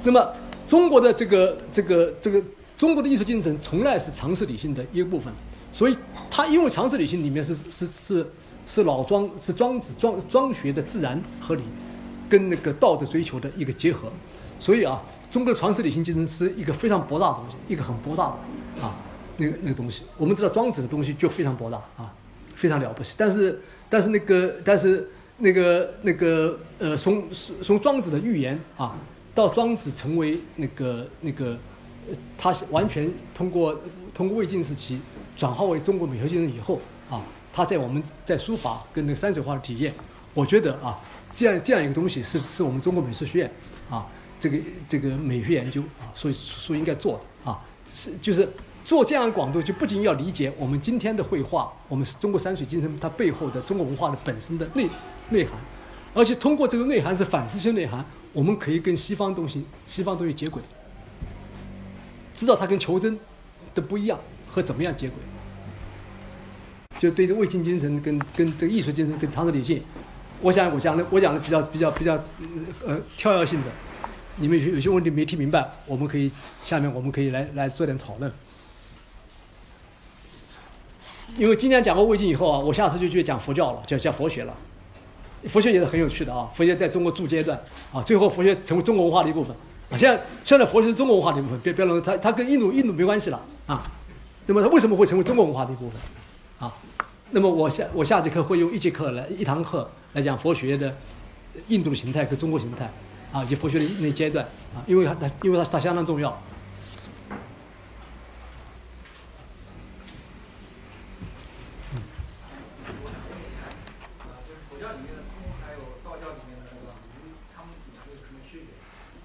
[0.03, 0.33] 那么
[0.67, 2.41] 中国的这个这个这个
[2.77, 5.31] 中国的艺术精神从来是常识理性的一个部分，
[5.71, 5.95] 所以
[6.29, 7.87] 它因为常识理性里面是是。
[7.87, 8.25] 是
[8.65, 11.63] 是老庄，是庄子庄庄学的自然合理，
[12.29, 14.11] 跟那个道德追求的一个结合，
[14.59, 18.95] 所以啊，中国的常识理性精神是一个非常博大的东西，一个很博大的啊，
[19.37, 20.03] 那个那个东西。
[20.17, 22.13] 我们知道庄子的东西就非常博大啊，
[22.55, 23.15] 非常了不起。
[23.17, 27.23] 但是但是那个但是那个那个呃，从
[27.61, 28.95] 从庄子的寓言啊，
[29.35, 31.57] 到庄子成为那个那个，
[32.37, 33.77] 他完全通过
[34.13, 35.01] 通过魏晋时期
[35.35, 37.21] 转化为中国美学精神以后啊。
[37.53, 39.93] 他在我们在书法跟那个山水画的体验，
[40.33, 40.99] 我觉得啊，
[41.31, 43.51] 这样这样一个东西是是我们中国美术学院
[43.91, 44.07] 啊，
[44.39, 48.51] 这个这个美学研究啊，所以所应该做的啊，是就是
[48.83, 54.89] 做这样的广度，就不仅要理解我们今天的绘画，我们是中国山水精神它背后的中国文化的本身的内
[55.29, 55.53] 内涵，
[56.15, 60.59] 而且通过这个内涵是反思性内涵，我们可以跟西方东西西方东西接轨，
[62.33, 63.19] 知道它跟求真
[63.75, 65.17] 的不一样和怎么样接轨。
[67.03, 69.83] 就对这魏晋精神跟跟这个艺术精神跟常识理性，
[70.39, 72.13] 我想我讲的我讲的比较比较比较
[72.87, 73.67] 呃跳跃性的，
[74.37, 76.31] 你们有有些问题没听明白，我们可以
[76.63, 78.31] 下面我们可以来来做点讨论。
[81.37, 84.55] 因为今天讲过魏晋以后啊，我下次就去讲佛教了，讲讲佛学了。
[85.49, 89.53] 佛学也是很有趣的啊，佛学在中国筑阶段啊，最后佛学成为中国文化的一部分
[89.91, 89.97] 啊。
[89.97, 93.91] 现在现在佛学是中国文化的一部分，别别弄它它跟印度印度没关系了啊。
[94.45, 95.99] 那么它为什么会成为中国文化的一部分
[96.59, 96.73] 啊？
[97.35, 100.95] 那么我下我下节课会用一节课来一堂课来讲佛学的
[101.67, 102.87] 印度的形态和中国形态
[103.31, 106.29] 啊，以及佛学的那阶段啊，因为它因为它它相当重要。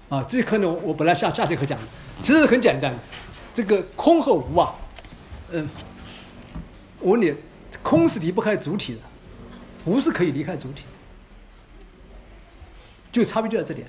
[0.09, 1.85] 啊，这节课呢，我本来下下节课讲的，
[2.23, 2.91] 其实很简单，
[3.53, 4.73] 这个空和无啊，
[5.51, 5.69] 嗯，
[6.99, 7.31] 我问你，
[7.81, 8.99] 空是离不开主体的，
[9.85, 10.83] 无是可以离开主体，
[13.11, 13.87] 就差别就在这点。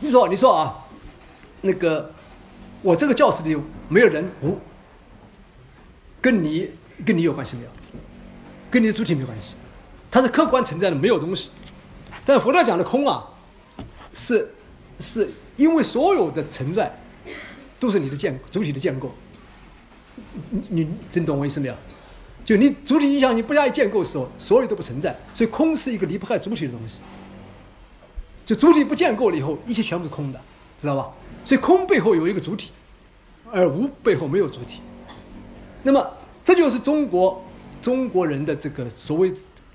[0.00, 0.84] 你说，你说啊，
[1.62, 2.12] 那个
[2.82, 3.56] 我这个教室里
[3.88, 4.58] 没有人无，
[6.20, 6.70] 跟你
[7.06, 7.70] 跟你有关系没有？
[8.70, 9.54] 跟你的主体没关系，
[10.10, 11.50] 它是客观存在的，没有东西。
[12.26, 13.24] 但佛教讲的空啊，
[14.12, 14.52] 是
[14.98, 16.92] 是因为所有的存在
[17.78, 19.14] 都是你的建主体的建构。
[20.50, 21.74] 你你真懂我意思没有？
[22.44, 25.16] 就你主体影响你不加以建构的时候，所有都不存在。
[25.32, 26.98] 所以空是一个离不开主体的东西。
[28.44, 30.40] 就主体不建构了以后，一切全部是空的，
[30.76, 31.10] 知道吧？
[31.44, 32.72] 所以空背后有一个主体，
[33.50, 34.80] 而无背后没有主体。
[35.82, 36.06] 那么
[36.44, 37.42] 这就是中国。
[37.82, 39.30] 中国人的这个所谓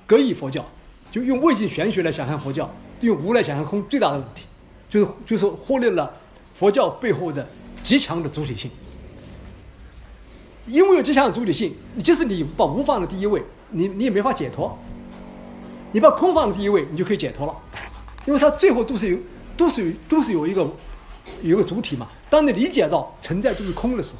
[0.08, 0.66] 格义佛教，
[1.12, 2.68] 就用魏晋玄学来想象佛教，
[3.02, 4.48] 用无来想象空，最大的问题
[4.90, 6.12] 就是就是忽略了
[6.56, 7.48] 佛教背后的
[7.84, 8.72] 极强的主体性。
[10.68, 14.70] 因为有极强的主体性，即使你把无放在第一位，你你也没法解脱；
[15.92, 17.56] 你把空放在第一位，你就可以解脱了。
[18.26, 19.18] 因为它最后都是有
[19.58, 20.62] 都是有都是有一个
[21.42, 22.08] 有一个主体嘛。
[22.30, 24.20] 当你理解到存在都是空的时候。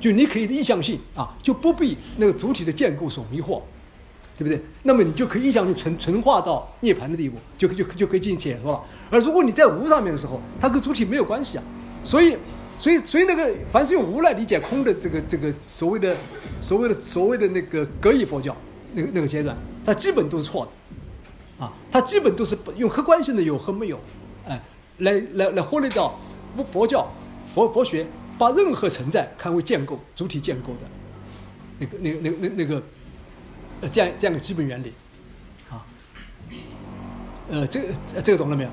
[0.00, 3.62] 就你可以意向性啊，就不被那个主体的建构所迷惑，
[4.36, 4.60] 对不对？
[4.82, 8.80] 那么你就可以意向性纯纯化到涅槃的地步，就就就可以进行解脱了。
[9.12, 11.62] 而如果你在无上面的时候，它跟主体没有关系啊。
[12.02, 12.36] 所以，
[12.82, 16.16] 所以，所以那个凡是用无来理解空的这个这个所谓的
[16.60, 18.56] 所谓的所谓的那个格义佛教
[18.92, 19.56] 那个那个阶段，
[19.86, 24.00] 它基本都是错的，啊，它基本都是用客观性的有和没有，
[24.48, 24.60] 哎，
[24.98, 26.12] 来来来忽略掉
[26.56, 27.08] 佛佛教
[27.54, 28.04] 佛佛学。
[28.38, 30.80] 把任何存在看为建构主体建构的，
[31.78, 32.82] 那个、那个、那、那、那个，
[33.82, 34.92] 呃，这样这样的基本原理，
[35.70, 35.86] 啊，
[37.48, 37.86] 呃，这个
[38.24, 38.70] 这个懂了没有？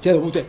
[0.00, 0.44] 接着误对。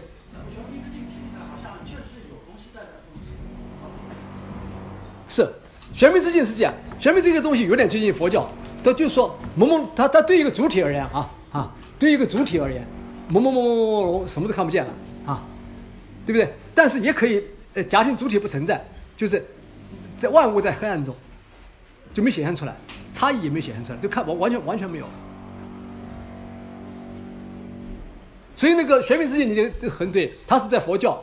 [5.30, 5.48] 是，
[5.94, 8.50] 玄冥之境是这样，玄冥这个东西有点接近佛教。
[8.84, 12.86] 它就是说某某，他他对一个主体而言啊啊，对一个主体而言，
[13.30, 14.92] 某某某某某某什么都看不见了
[15.26, 15.44] 啊，
[16.26, 16.54] 对不对？
[16.74, 17.44] 但是也可以，
[17.76, 18.84] 呃，假定主体不存在，
[19.16, 19.46] 就是
[20.18, 21.16] 在万物在黑暗中，
[22.14, 22.76] 就没显现出来，
[23.14, 25.06] 差异也没显现出来，就看完完全完全没有。
[28.62, 31.20] 所以那个玄冥之界，你这很对，它是在佛教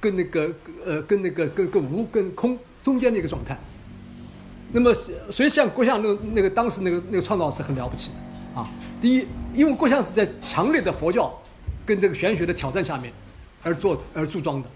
[0.00, 0.50] 跟那个
[0.86, 3.54] 呃跟那个跟跟无跟空中间的一个状态。
[4.72, 4.94] 那么，
[5.30, 8.66] 所以像郭象那个那个当时那个那个创造是很了不起的，啊，
[9.02, 11.38] 第一，因为郭象是在强烈的佛教
[11.84, 13.12] 跟这个玄学的挑战下面
[13.62, 14.68] 而做而铸装的。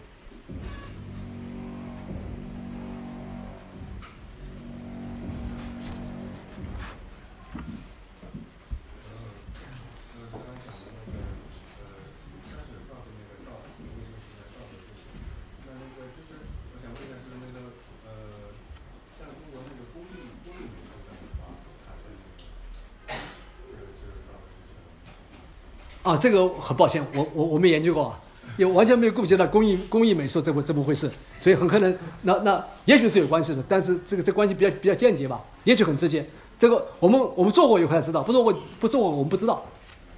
[26.12, 28.14] 啊，这个很抱歉，我我我没研究过，
[28.58, 36.28] 也完全没有顾及到工艺工艺美术这么这么回事，所以很可能那那也许是有关系的，但是这个这关系比较比较间接吧，也许很直接。
[36.58, 39.64] 这个我们我们做过以后才知道，不做过不做过我们不知道，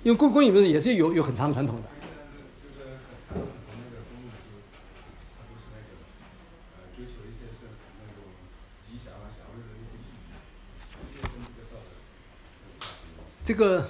[0.02, 1.82] 因为工工艺美术也是有有很长传统的。
[13.44, 13.88] 这个。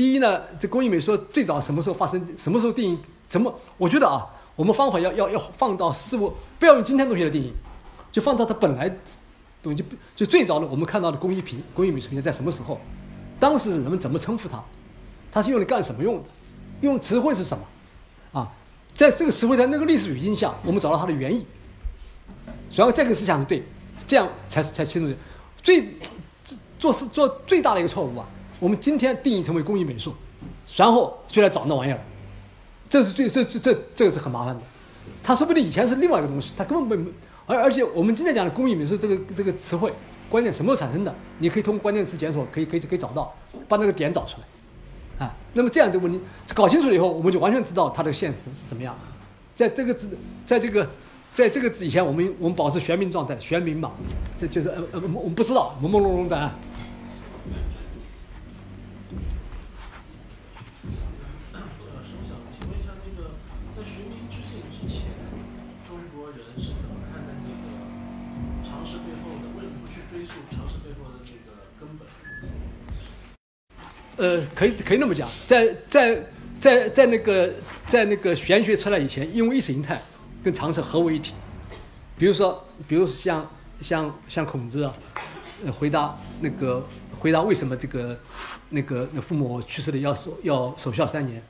[0.00, 2.18] 第一呢，这工艺美术最早什么时候发生？
[2.34, 2.98] 什么时候定义？
[3.28, 3.54] 什么？
[3.76, 4.26] 我觉得啊，
[4.56, 7.52] 我们方法要要要放到事物，不要用今天东西来定义，
[8.10, 8.88] 就放到它本来
[9.62, 9.84] 东西，
[10.16, 12.80] 就最早的我们看到的工艺品、工艺美术品在什么时候？
[13.38, 14.58] 当时人们怎么称呼它？
[15.30, 16.28] 它是用来干什么用的？
[16.80, 18.40] 用词汇是什么？
[18.40, 18.50] 啊，
[18.94, 21.44] 在这个词汇在那个历史语境下，我们找到它的原意。
[22.70, 23.62] 主要这个思想是对，
[24.06, 25.14] 这样才才清楚。
[25.62, 25.94] 最
[26.78, 28.26] 做事做最大的一个错误啊！
[28.60, 30.14] 我们今天定义成为工艺美术，
[30.76, 31.98] 然后就来找那玩意儿，
[32.88, 34.60] 这是最这这这这个是很麻烦的。
[35.22, 37.10] 他说不定以前是另外一个东西，他根本没
[37.46, 39.92] 而而且我们今天讲的工艺美术这个这个词汇
[40.28, 41.12] 关键什么时候产生的？
[41.38, 43.34] 你可以通过关键词检索可以可以可以找到，
[43.66, 46.20] 把那个点找出来，啊，那么这样的问题
[46.54, 48.96] 搞清楚了以后，我们就完全知道它的现实是怎么样。
[49.54, 50.88] 在这个字，在这个
[51.32, 53.90] 在这个字以前，我们我们保持玄冥状态，玄冥嘛，
[54.38, 56.54] 这就是呃呃我们不知道朦朦胧胧的啊。
[74.20, 76.22] 呃，可以可以那么讲，在在
[76.58, 77.50] 在在那个
[77.86, 79.98] 在那个玄学出来以前，因为意识形态
[80.44, 81.32] 跟常识合为一体。
[82.18, 83.50] 比如说，比如像
[83.80, 84.94] 像像孔子啊，
[85.72, 86.86] 回答那个
[87.18, 88.20] 回答为什么这个
[88.68, 91.42] 那个父母去世了要守要守孝三年，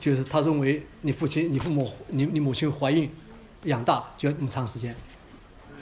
[0.00, 3.10] 就是他认为你父亲、你父母、你你母亲怀孕
[3.64, 4.96] 养大就要那么长时间，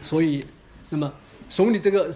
[0.03, 0.45] 所以
[0.89, 1.13] 那么
[1.49, 2.13] 从你这个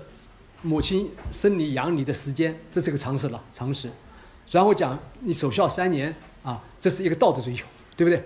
[0.65, 3.91] 母亲生你养你的时间，这是个常识了常识。
[4.51, 8.25] 然后讲你守孝三年啊，这是一个道德追求，对不对？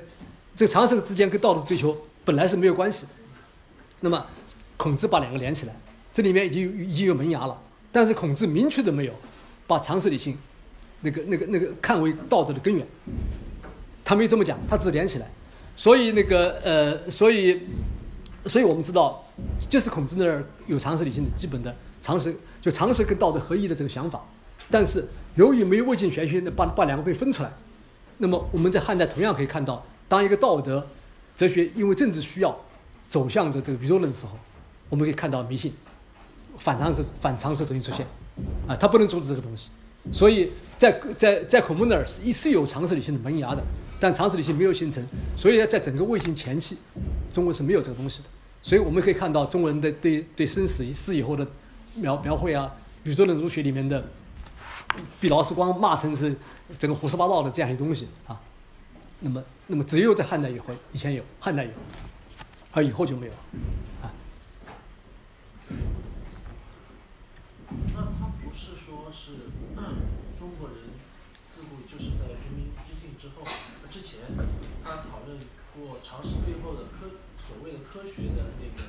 [0.55, 3.09] 这个常识之间跟道德追求本来是没有关系的。
[4.01, 4.25] 那么
[4.77, 5.75] 孔子把两个连起来，
[6.13, 7.61] 这里面已经已经有萌芽了，
[7.91, 9.13] 但是孔子明确的没有
[9.67, 10.39] 把常识理性
[11.01, 12.87] 那个那个那个看为道德的根源，
[14.05, 15.29] 他没这么讲，他只是连起来。
[15.75, 17.63] 所以那个呃，所以
[18.47, 19.25] 所以我们知道，
[19.69, 24.23] 就是孔子那儿有常识理性的基本的常识，就常识跟道德合一的这个想法。
[24.71, 27.51] 但是由于没有魏晋玄学，把把两个被分出来，
[28.19, 30.87] 那么我们在汉代同样可以看到，当一个道德
[31.35, 32.59] 哲学因为政治需要
[33.09, 34.33] 走向着这个宇宙论的时候，
[34.89, 35.73] 我们可以看到迷信、
[36.59, 38.07] 反常识、反常识的东西出现，
[38.67, 39.71] 啊，它不能阻止这个东西。
[40.13, 43.63] 所以在在在孔孟那儿是一是有常识理性的萌芽的，
[44.01, 45.05] 但常识理性没有形成，
[45.37, 46.77] 所以在整个魏晋前期，
[47.33, 48.25] 中国是没有这个东西的。
[48.63, 51.47] 所以我们可以看到中国人的对对生死死以后的
[51.99, 52.75] 描描绘啊，
[53.05, 54.05] 宇宙的儒学里面的。
[55.21, 56.35] 被老师光骂成是
[56.79, 58.41] 整个胡说八道的这样一些东西啊，
[59.21, 61.71] 那么那么只有在汉代以后，以前有汉代有，
[62.73, 63.33] 而以后就没有
[64.03, 64.11] 啊。
[67.95, 69.53] 那他不是说是
[70.41, 70.79] 中国人
[71.55, 73.47] 自古就是在殖民之境之后
[73.91, 74.21] 之前，
[74.83, 75.39] 他讨论
[75.77, 77.11] 过常识背后的科
[77.47, 78.89] 所谓的科学的那个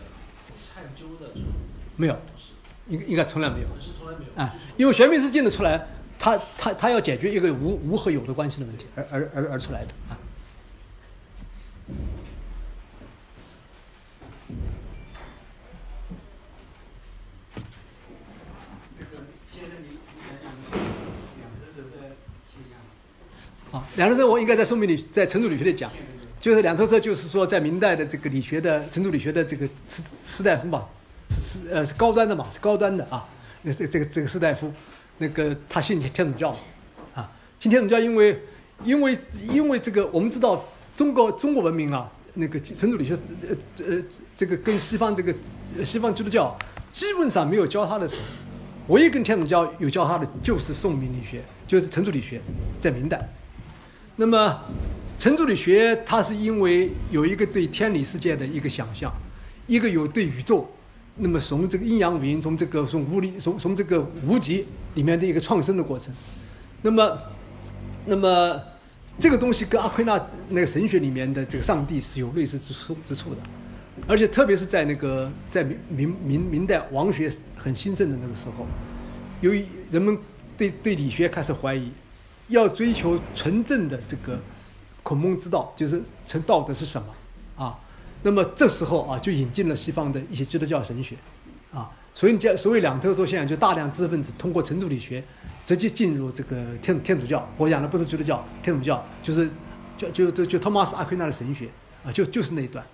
[0.74, 1.52] 探究的这种
[1.98, 2.16] 没有
[2.90, 3.68] 应应该从来没有。
[3.80, 5.88] 是从来没有，啊，因为玄冥之境的出来，
[6.18, 10.18] 他他他要解决一个无无和有的关系的问题，而而而而出来的啊。
[18.98, 20.52] 那个现在你你来讲
[23.96, 25.92] 两头车我应该在说明里，在程度理学里讲，
[26.40, 30.88] 就是两头车，就是说在明代的这个理学的程度理学的这个士士大夫嘛，
[31.50, 33.28] 是呃是高端的嘛，是高端的啊。
[33.64, 34.72] 那这这个这个士大夫，
[35.18, 36.56] 那个他信天主教，
[37.16, 37.30] 啊，
[37.60, 38.42] 信天主教，因为
[38.84, 39.18] 因为
[39.52, 44.04] 因为这个我们知道中国中国文明啊，那个程度理学呃呃
[44.36, 45.34] 这个跟西方这个
[45.84, 46.56] 西方基督教
[46.92, 48.22] 基本上没有交叉的时候，
[48.94, 52.40] 唯一跟天主教有交叉的就是宋明理学，就是程度理学，
[52.80, 53.20] 在明代。
[54.16, 54.60] 那么，
[55.18, 59.12] 程度理学它是因为有一个对天理世界的一个想象，
[59.68, 60.70] 一个有对宇宙，
[61.20, 64.66] 那么从这个阴阳五行，从这个从无理，从从这个无极
[64.96, 66.14] 里面的一个创生的过程。
[66.82, 67.18] 那么，
[68.06, 68.62] 那么
[69.20, 73.38] 这个东西跟阿奎那那个神学里面的这个上帝是有类似之处之处的，
[74.08, 78.66] 而且特别是在那个在明明明明代王学很兴盛的那个时候，
[79.42, 80.18] 由于人们
[80.58, 81.92] 对对理学开始怀疑，
[82.48, 84.40] 要追求纯正的这个
[85.04, 87.08] 孔孟之道，就是成道德是什么？
[88.22, 91.16] 那么这时候啊，就引进了西方的一些基督教神学
[91.72, 95.24] 啊，所以你这所谓两特说现象，就大量知识分子通过程度理学
[95.64, 97.48] 直接进入这个天天主教。
[97.58, 99.50] 我讲的不是基督教，天主教就是
[99.98, 101.70] 就就就就托马斯阿奎那的神学
[102.04, 102.86] 啊，就就是那一段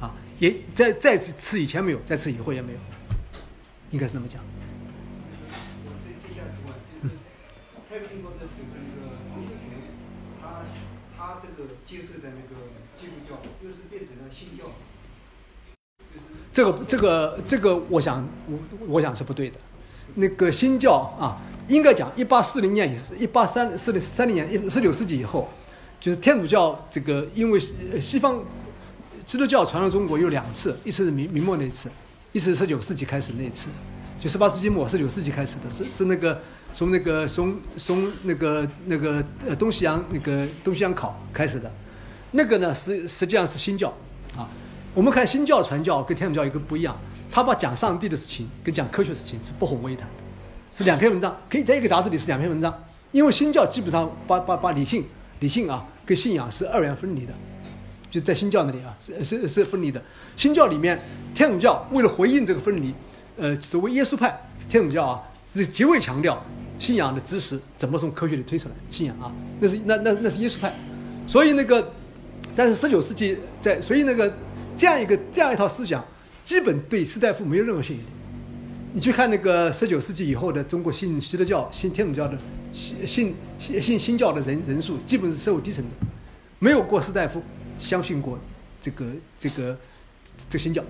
[0.00, 2.78] 啊，也在在此此以前没有，在此以后也没有，
[3.90, 4.40] 应该是那么讲。
[16.56, 19.58] 这个这个这个，我想我我想是不对的。
[20.14, 21.36] 那个新教啊，
[21.68, 25.50] 应该讲一八四零年也是一八三四零三零年一十九世纪以后，
[26.00, 27.60] 就是天主教这个，因为
[28.00, 28.42] 西方
[29.26, 31.90] 基督教传到中国有两次，一次是明明末那一次，
[32.32, 33.68] 一次是十九世纪开始那一次，
[34.18, 36.40] 就十八世纪末十九世纪开始的，是是那个
[36.72, 41.70] 从那个从从那个那个呃东西洋那个东西洋考开始的，
[42.30, 43.92] 那个呢实实际上是新教
[44.34, 44.48] 啊。
[44.96, 46.96] 我们看新教传教跟天主教一个不一样，
[47.30, 50.14] 他把讲上帝的事情跟讲科学的事情是不混为一谈的，
[50.74, 52.74] 是两篇文章，可以在一个杂志里是两篇文章。
[53.12, 55.04] 因为新教基本上把把把理性
[55.40, 57.34] 理性啊跟信仰是二元分离的，
[58.10, 60.02] 就在新教那里啊是是是分离的。
[60.34, 60.98] 新教里面，
[61.34, 62.94] 天主教为了回应这个分离，
[63.36, 66.42] 呃，所谓耶稣派是天主教啊是极为强调
[66.78, 69.30] 信仰的知识怎么从科学里推出来，信仰啊
[69.60, 70.74] 那是那那那是耶稣派，
[71.26, 71.92] 所以那个，
[72.56, 74.32] 但是十九世纪在所以那个。
[74.76, 76.04] 这样一个这样一套思想，
[76.44, 78.04] 基本对士大夫没有任何吸引力。
[78.92, 82.38] 你去看那个十九世纪以后的中国信基督教、信天主教的
[82.72, 85.90] 信信信信新教的人人数基本是社会低层的，
[86.58, 87.42] 没有过士大夫
[87.78, 88.38] 相信过
[88.80, 89.06] 这个
[89.38, 89.78] 这个
[90.36, 90.82] 这个新教，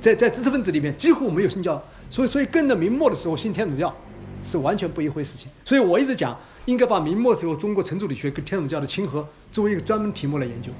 [0.00, 3.94] 在在知识分子里面几乎没有信教，所以所以跟着明末的时候信天主教
[4.42, 5.50] 是完全不一回事情。
[5.64, 10.70] 所以我一直讲，应该把明末时候中国程朱理学跟天主教的亲和作为一个专门题目来研究，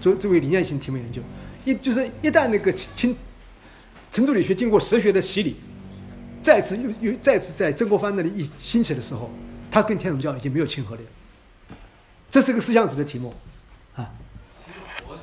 [0.00, 1.22] 作作为理念性题目研究。
[1.64, 3.16] 一就是一旦那个清
[4.10, 5.56] 程朱理学经过哲学的洗礼，
[6.42, 9.30] 再次又又再次在曾国藩那里一兴起的时候，
[9.70, 11.08] 他跟天主教已经没有亲和力了。
[12.28, 13.34] 这是个思想史的题目，
[13.94, 14.10] 啊，
[14.64, 15.22] 其实佛教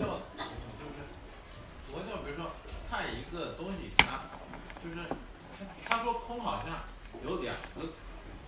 [0.78, 1.06] 就是
[1.92, 2.52] 佛教，比如说
[2.90, 4.30] 看一个东西，它
[4.84, 4.96] 就是
[5.58, 6.86] 他他说空好像
[7.24, 7.94] 有两个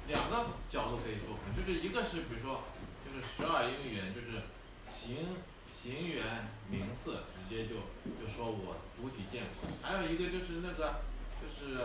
[0.08, 2.64] 两个角度可以说空，就是一个是比如说
[3.04, 4.46] 就是十二因缘，就是
[4.90, 5.18] 形
[5.74, 7.76] 形缘名色，直接就
[8.16, 11.04] 就说我主体见空，还有一个就是那个
[11.44, 11.84] 就是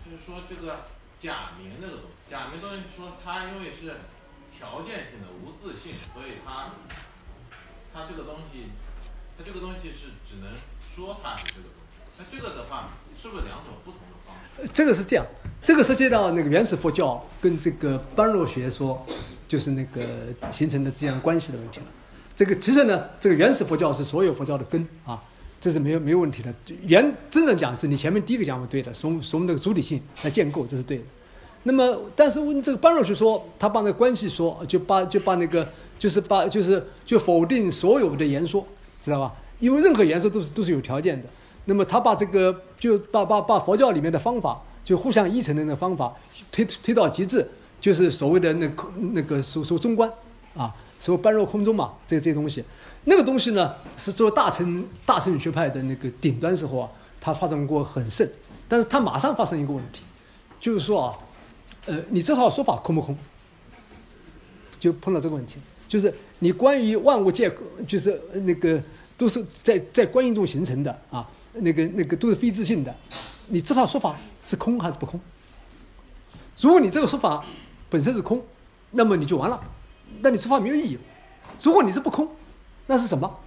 [0.00, 0.88] 就是说这个
[1.20, 3.92] 假名那个东西，假名东西说它因为是
[4.48, 6.72] 条件性的无自性，所以它
[7.92, 8.72] 它这个东西，
[9.36, 10.48] 它这个东西是只能
[10.80, 12.00] 说它是这个东西。
[12.16, 12.88] 那这个的话，
[13.20, 14.72] 是不是两种不同的方式？
[14.72, 15.26] 这个是这样，
[15.62, 19.04] 这个涉及到那个原始佛教跟这个般若学说，
[19.46, 21.86] 就是那个形成的这样关系的问题了。
[22.36, 25.18] 这个其实呢，这个原始佛教是所有佛教的根啊，
[25.58, 26.54] 这是没有没有问题的。
[26.86, 31.04] 原真正讲，是你前面第一个讲法对的，从从那个主体性来建构，这是对的。
[31.62, 35.66] 那么，但是问这个般若学说，他把那个关系说，就把就把那个
[35.98, 38.64] 就是把就是就否定所有的言说，
[39.00, 39.34] 知道吧？
[39.58, 41.26] 因为任何言说都是都是有条件的。
[41.64, 46.14] 那么他把这个就把把把佛教里面的方法，就互相依存的那个方法
[46.52, 47.48] 推推到极致，
[47.80, 48.70] 就是所谓的那
[49.12, 50.08] 那个所说中观
[50.54, 52.64] 啊，说般若空中嘛，这这些东西，
[53.04, 56.90] 那个东西呢是作为大乘大乘学派的那个顶端时候啊，
[57.20, 58.28] 它发展过很盛，
[58.68, 60.04] 但是它马上发生一个问题，
[60.58, 61.14] 就是说啊，
[61.86, 63.16] 呃，你这套说法空不空？
[64.78, 67.50] 就碰到这个问题，就是你关于万物界
[67.88, 68.80] 就是那个
[69.16, 72.94] 都是在在观音中形成的啊，那个那个都是非自性的，
[73.48, 75.18] 你这套说法是空还是不空？
[76.60, 77.44] 如果你这个说法
[77.88, 78.42] 本身是空，
[78.90, 79.60] 那么你就完了，
[80.20, 80.98] 那你说法没有意义。
[81.60, 82.28] 如果你是不空，
[82.86, 83.38] 那是什么？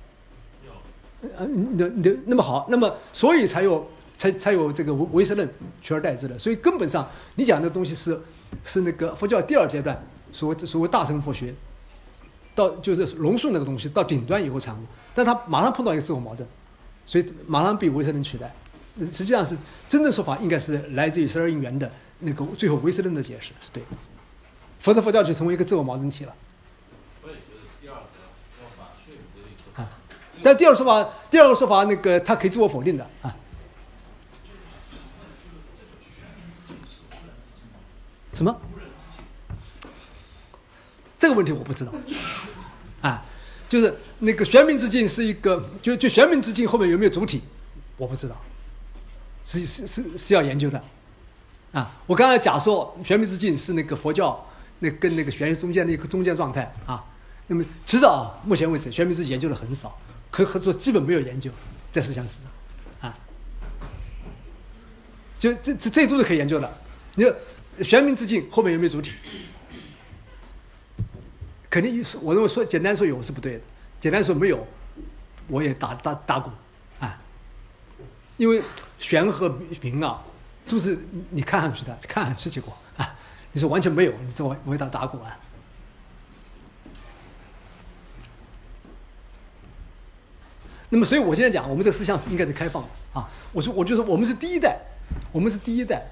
[1.38, 5.47] 呃，你的你的那么好，那么所以才有才才有这个唯唯识论
[5.82, 6.39] 取而代之的。
[6.39, 7.05] 所以根本上
[7.36, 8.20] 你讲的东西是
[8.63, 10.01] 是那个佛教第二阶段
[10.32, 11.53] 所谓所谓大乘佛学，
[12.55, 16.47] 到就是龙树那个东西到顶端以后产物，但他马上碰到一个自我矛盾，
[17.05, 18.53] 所以马上被唯识论取代。
[18.97, 19.55] 呃实际上是
[19.88, 21.89] 真正说法应该是来自于十二因缘的
[22.20, 23.89] 那个最后唯识论的解释是对的，
[24.80, 26.34] 否则佛教就成为一个自我矛盾体了。
[30.44, 33.36] 但第二个说法，第二个说法，那个它可以自我否定的啊。
[38.34, 38.56] 什么？
[41.18, 41.92] 这个问题我不知道。
[43.02, 43.26] 啊，
[43.68, 47.42] 就是那个玄冥之境是一个，就就玄冥之境后面有没有主体，
[47.98, 48.36] 我不知道，
[49.44, 50.82] 是是是是要研究的。
[51.74, 54.48] 啊，我刚才假说玄冥之境是那个佛教
[54.80, 57.03] 那跟那个玄学中间的一个中间状态啊。
[57.48, 59.98] 那么其实啊，目前为止玄冥之境研究的很少，
[60.31, 61.51] 可合作基本没有研究
[61.91, 62.51] 在思想史上
[63.10, 63.18] 啊。
[65.38, 66.77] 就这这这都是可以研究的。
[67.15, 67.35] 你说
[67.84, 69.14] 玄冥之境后面有没有主体？
[71.69, 73.61] 肯定是，我认为说简单说有是不对的，
[73.99, 74.65] 简单说没有，
[75.47, 76.49] 我也打打打鼓
[76.99, 77.22] 啊。
[78.38, 78.61] 因为
[78.97, 79.49] 玄和
[79.81, 80.23] 冥啊，
[80.65, 80.97] 都是
[81.30, 83.15] 你看上去的，看上去结果啊。
[83.51, 85.38] 你说完全没有，你这我我也打打鼓啊。
[90.90, 93.30] 那么，所以我现在讲，我们这个思想是应该是开放的啊。
[93.53, 94.80] 我说，我就说，我们是第一代，
[95.32, 96.03] 我们是第一代，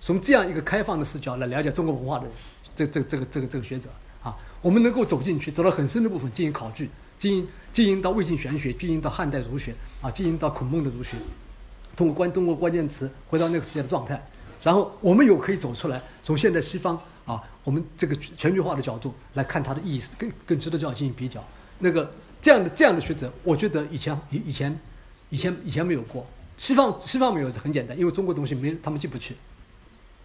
[0.00, 2.26] 从这样一个开放的视角来了解中国文化的，
[2.76, 3.88] 这这这个这个这个学者
[4.22, 11.16] 啊，我们能够走进去，走到很深的部分进行考据，经营经营到魏晋玄学，经营到汉代儒学啊，经营到孔孟的儒学，
[11.96, 14.22] 通过关通过关键词回到那个时代的状态，
[14.62, 21.42] 然后我们有可以走出来，从现在西方啊，我们这个全球化的角度来看它的意思，跟跟基督教进行比较，
[21.78, 24.78] 那个这样的这样的学者，我觉得以前以以前
[25.30, 29.36] 以前以前没有过，西方西方没有是很简单，因为中国东西没他们进不去，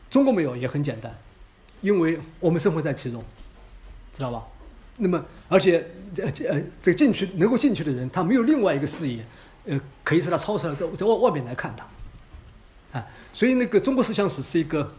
[0.10, 1.15] 中国没有也很简单，
[1.81, 3.23] 因为我们生活在其中，
[4.11, 4.44] 知道吧？
[4.98, 9.26] 那么而且这这呃这个进去能够进去的人，他没有另外一个视野，
[9.65, 14.94] 呃，可以是他超出来在在外外面来看他，啊，所以那个中国思想史是一个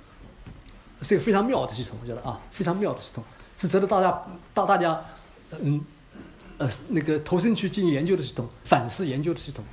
[1.00, 3.22] 是一个非常妙的系统，我觉得啊，非常妙的系统，
[3.56, 4.22] 是值得大家
[4.52, 5.00] 大大家
[5.60, 5.80] 嗯
[6.58, 9.64] 呃那个投身去进行研究的系统，反思研究的系统，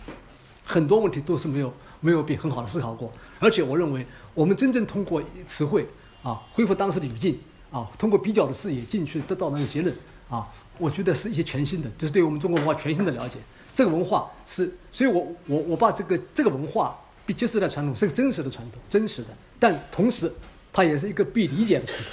[0.63, 5.87] 很多问题都是没有没有被很好的思考过，而且我认为我们真正通过词汇
[6.23, 7.39] 啊恢复当时的语境
[7.71, 9.95] 啊，通过比较的视野进去得到那个结论
[10.29, 10.47] 啊，
[10.77, 13.37] 我觉得是一些全新的，就是对我们中国文化全新的了解。
[13.73, 20.31] 这个文化是，所以我我我把这个这个文化比揭示的传统是个真实的传统，真实的，但同时
[20.73, 22.07] 它也是一个被理解的传统。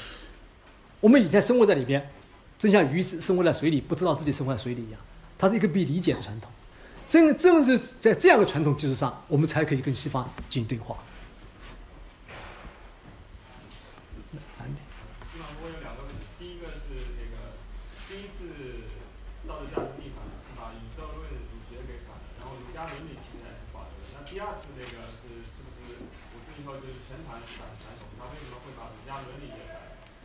[1.01, 2.09] 我们以前生活在里边，
[2.59, 5.01] 正像鱼生活在水里，不知道自己生活在水里一样，
[5.39, 6.51] 它是一个被理解的传统。
[7.09, 10.97] 正正是在这样的传统基础上，我们才可以跟西方进行对话。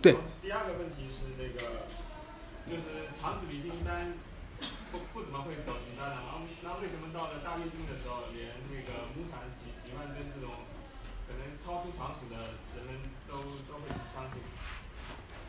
[0.04, 0.33] 基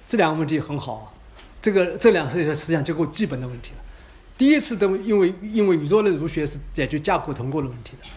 [0.07, 1.05] 这两个问题很好啊，
[1.61, 3.79] 这个这两个是思想结构基本的问题了。
[4.37, 8.09] 第一次的，因为因为宇宙论儒学是解决家国同构的问题的，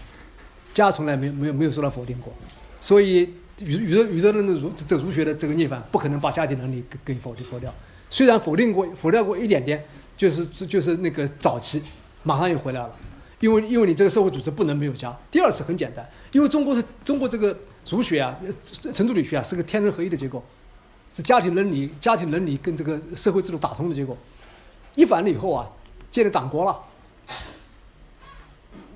[0.74, 2.34] 家从来没有没有没有受到否定过，
[2.80, 3.22] 所以
[3.60, 7.74] 宇宇宙宇宙论的儒这儒学的这个逆反不可能把家庭伦理给给否定否掉。
[8.10, 9.84] 虽然否定过否掉过一点点，
[10.16, 11.84] 就是就是那个早期
[12.24, 12.96] 马上又回来了，
[13.40, 15.16] 因为因为你这个社会组织不能没有家。
[15.30, 17.58] 第二次很简单，因为中国是中国这个
[17.90, 20.44] 儒学啊，呃程度理学啊是个天人合一的结构。
[21.10, 24.16] 是家庭伦理、家庭伦理跟这个社会制度打通的结果。
[24.96, 25.70] 一反了以后啊，
[26.10, 26.76] 建立党国了，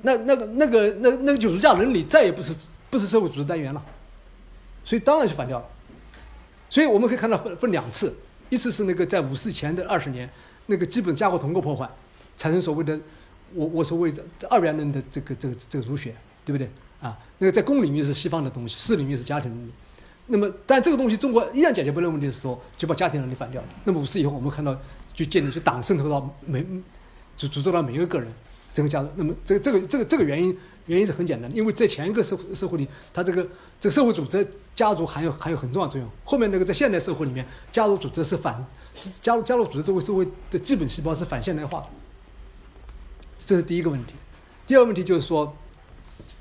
[0.01, 2.55] 那那个那个那那个就儒家伦理再也不是
[2.89, 3.83] 不是社会组织单元了，
[4.83, 5.65] 所以当然就反掉了。
[6.69, 8.15] 所以我们可以看到分分两次，
[8.49, 10.27] 一次是那个在五四前的二十年，
[10.65, 11.87] 那个基本家国同构破坏，
[12.35, 12.99] 产生所谓的
[13.53, 16.67] 我我所谓的二元论的这个这个这个儒学，对不对
[16.99, 17.15] 啊？
[17.37, 19.71] 那个在公领域是西方的东西，私领域是家庭伦理。
[20.31, 23.67] 那么，但这个东西中国依然解决不了问题的时候，就把家庭伦理反掉了。
[23.83, 24.73] 那么五四以后，我们看到
[25.13, 26.65] 就建立就党渗透到每
[27.35, 28.31] 组组织到每一个个人，
[28.71, 29.09] 整个家族。
[29.15, 33.45] 那么这个这个这个这个原因原因是很简单的，因为在前一个社社会里，它这个
[33.77, 36.09] 这个社会组织家族含有含有很重要作用。
[36.23, 41.87] 后面那个在现代社会里面，家族组织是反是家家族组织作为社会的基本细胞是反现代化的，
[43.35, 44.15] 这是第一个问题。
[44.65, 45.53] 第二个问题就是说，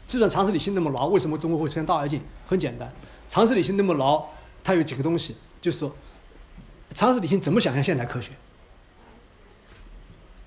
[0.06, 2.22] 既然常识理性那么牢，为什么中国会出现大跃进？
[2.46, 2.92] 很简单。
[3.30, 4.26] 常识理性那么牢，
[4.64, 5.94] 它有几个东西，就是说，
[6.92, 8.32] 常识理性怎么想象现代科学？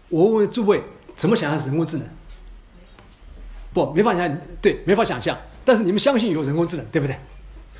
[0.10, 0.84] 我问诸位，
[1.16, 2.06] 怎么想象人工智能？
[3.74, 5.38] 不，没法想，对，没法想象。
[5.64, 7.18] 但是你们相信有人工智能，对不对？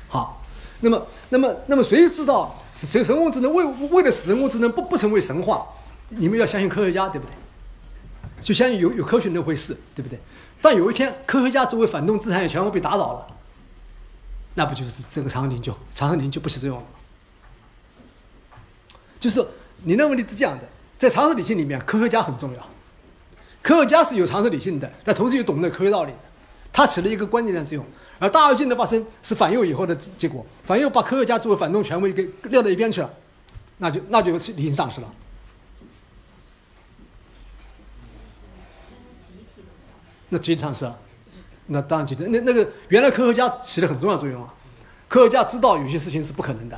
[0.08, 0.42] 好，
[0.80, 5.66] 那么，那么，那么谁知道谁人工智能为为了使人工智能不不成为神话，
[6.08, 7.34] 你们要相信科学家，对不对？
[8.40, 10.18] 就相信有有科学那回事，对不对？
[10.62, 13.33] 但有一天，科学家作为反动资产也全部被打倒了。
[14.54, 16.88] 那不就是这个常识理就常识理就不起作用了吗？
[19.18, 19.44] 就是
[19.82, 20.64] 你那问题是这样的，
[20.96, 22.68] 在常识理性里面，科学家很重要，
[23.62, 26.18] 科学家是有常识理性的，但同时又懂得科学道理的，
[26.72, 27.84] 它起了一个关键的作用。
[28.20, 33.12] 而大跃进的发生是反右以后的结果，反右把科学家作为反动权威给撂到一边去了，
[33.78, 35.12] 那就那就理性丧失了。
[40.28, 40.98] 那集体丧失了。
[41.66, 44.52] 那当然，记得那那个原来科学家起了很重要作用啊，
[45.08, 46.76] 科学家知道有些事情是不可能的，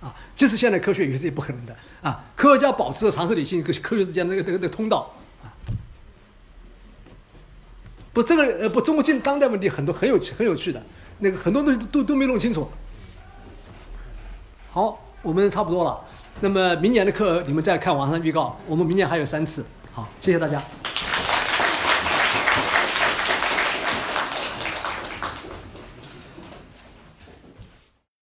[0.00, 1.76] 啊，即使现在科学有些是也不可能的。
[2.02, 5.14] 啊，科学家保持了常识理性跟科学之间那个那个那个通道。
[5.42, 5.48] 啊，
[8.12, 10.82] 不，这个呃不，中国近当代问题很多很有趣很有趣的，
[11.20, 12.68] 那个很多东西都都没弄清楚。
[14.70, 16.04] 好，我们差不多了，
[16.40, 20.60] 那么明年的课你们再看网上预告，我们明年还有三次，好，谢谢大家。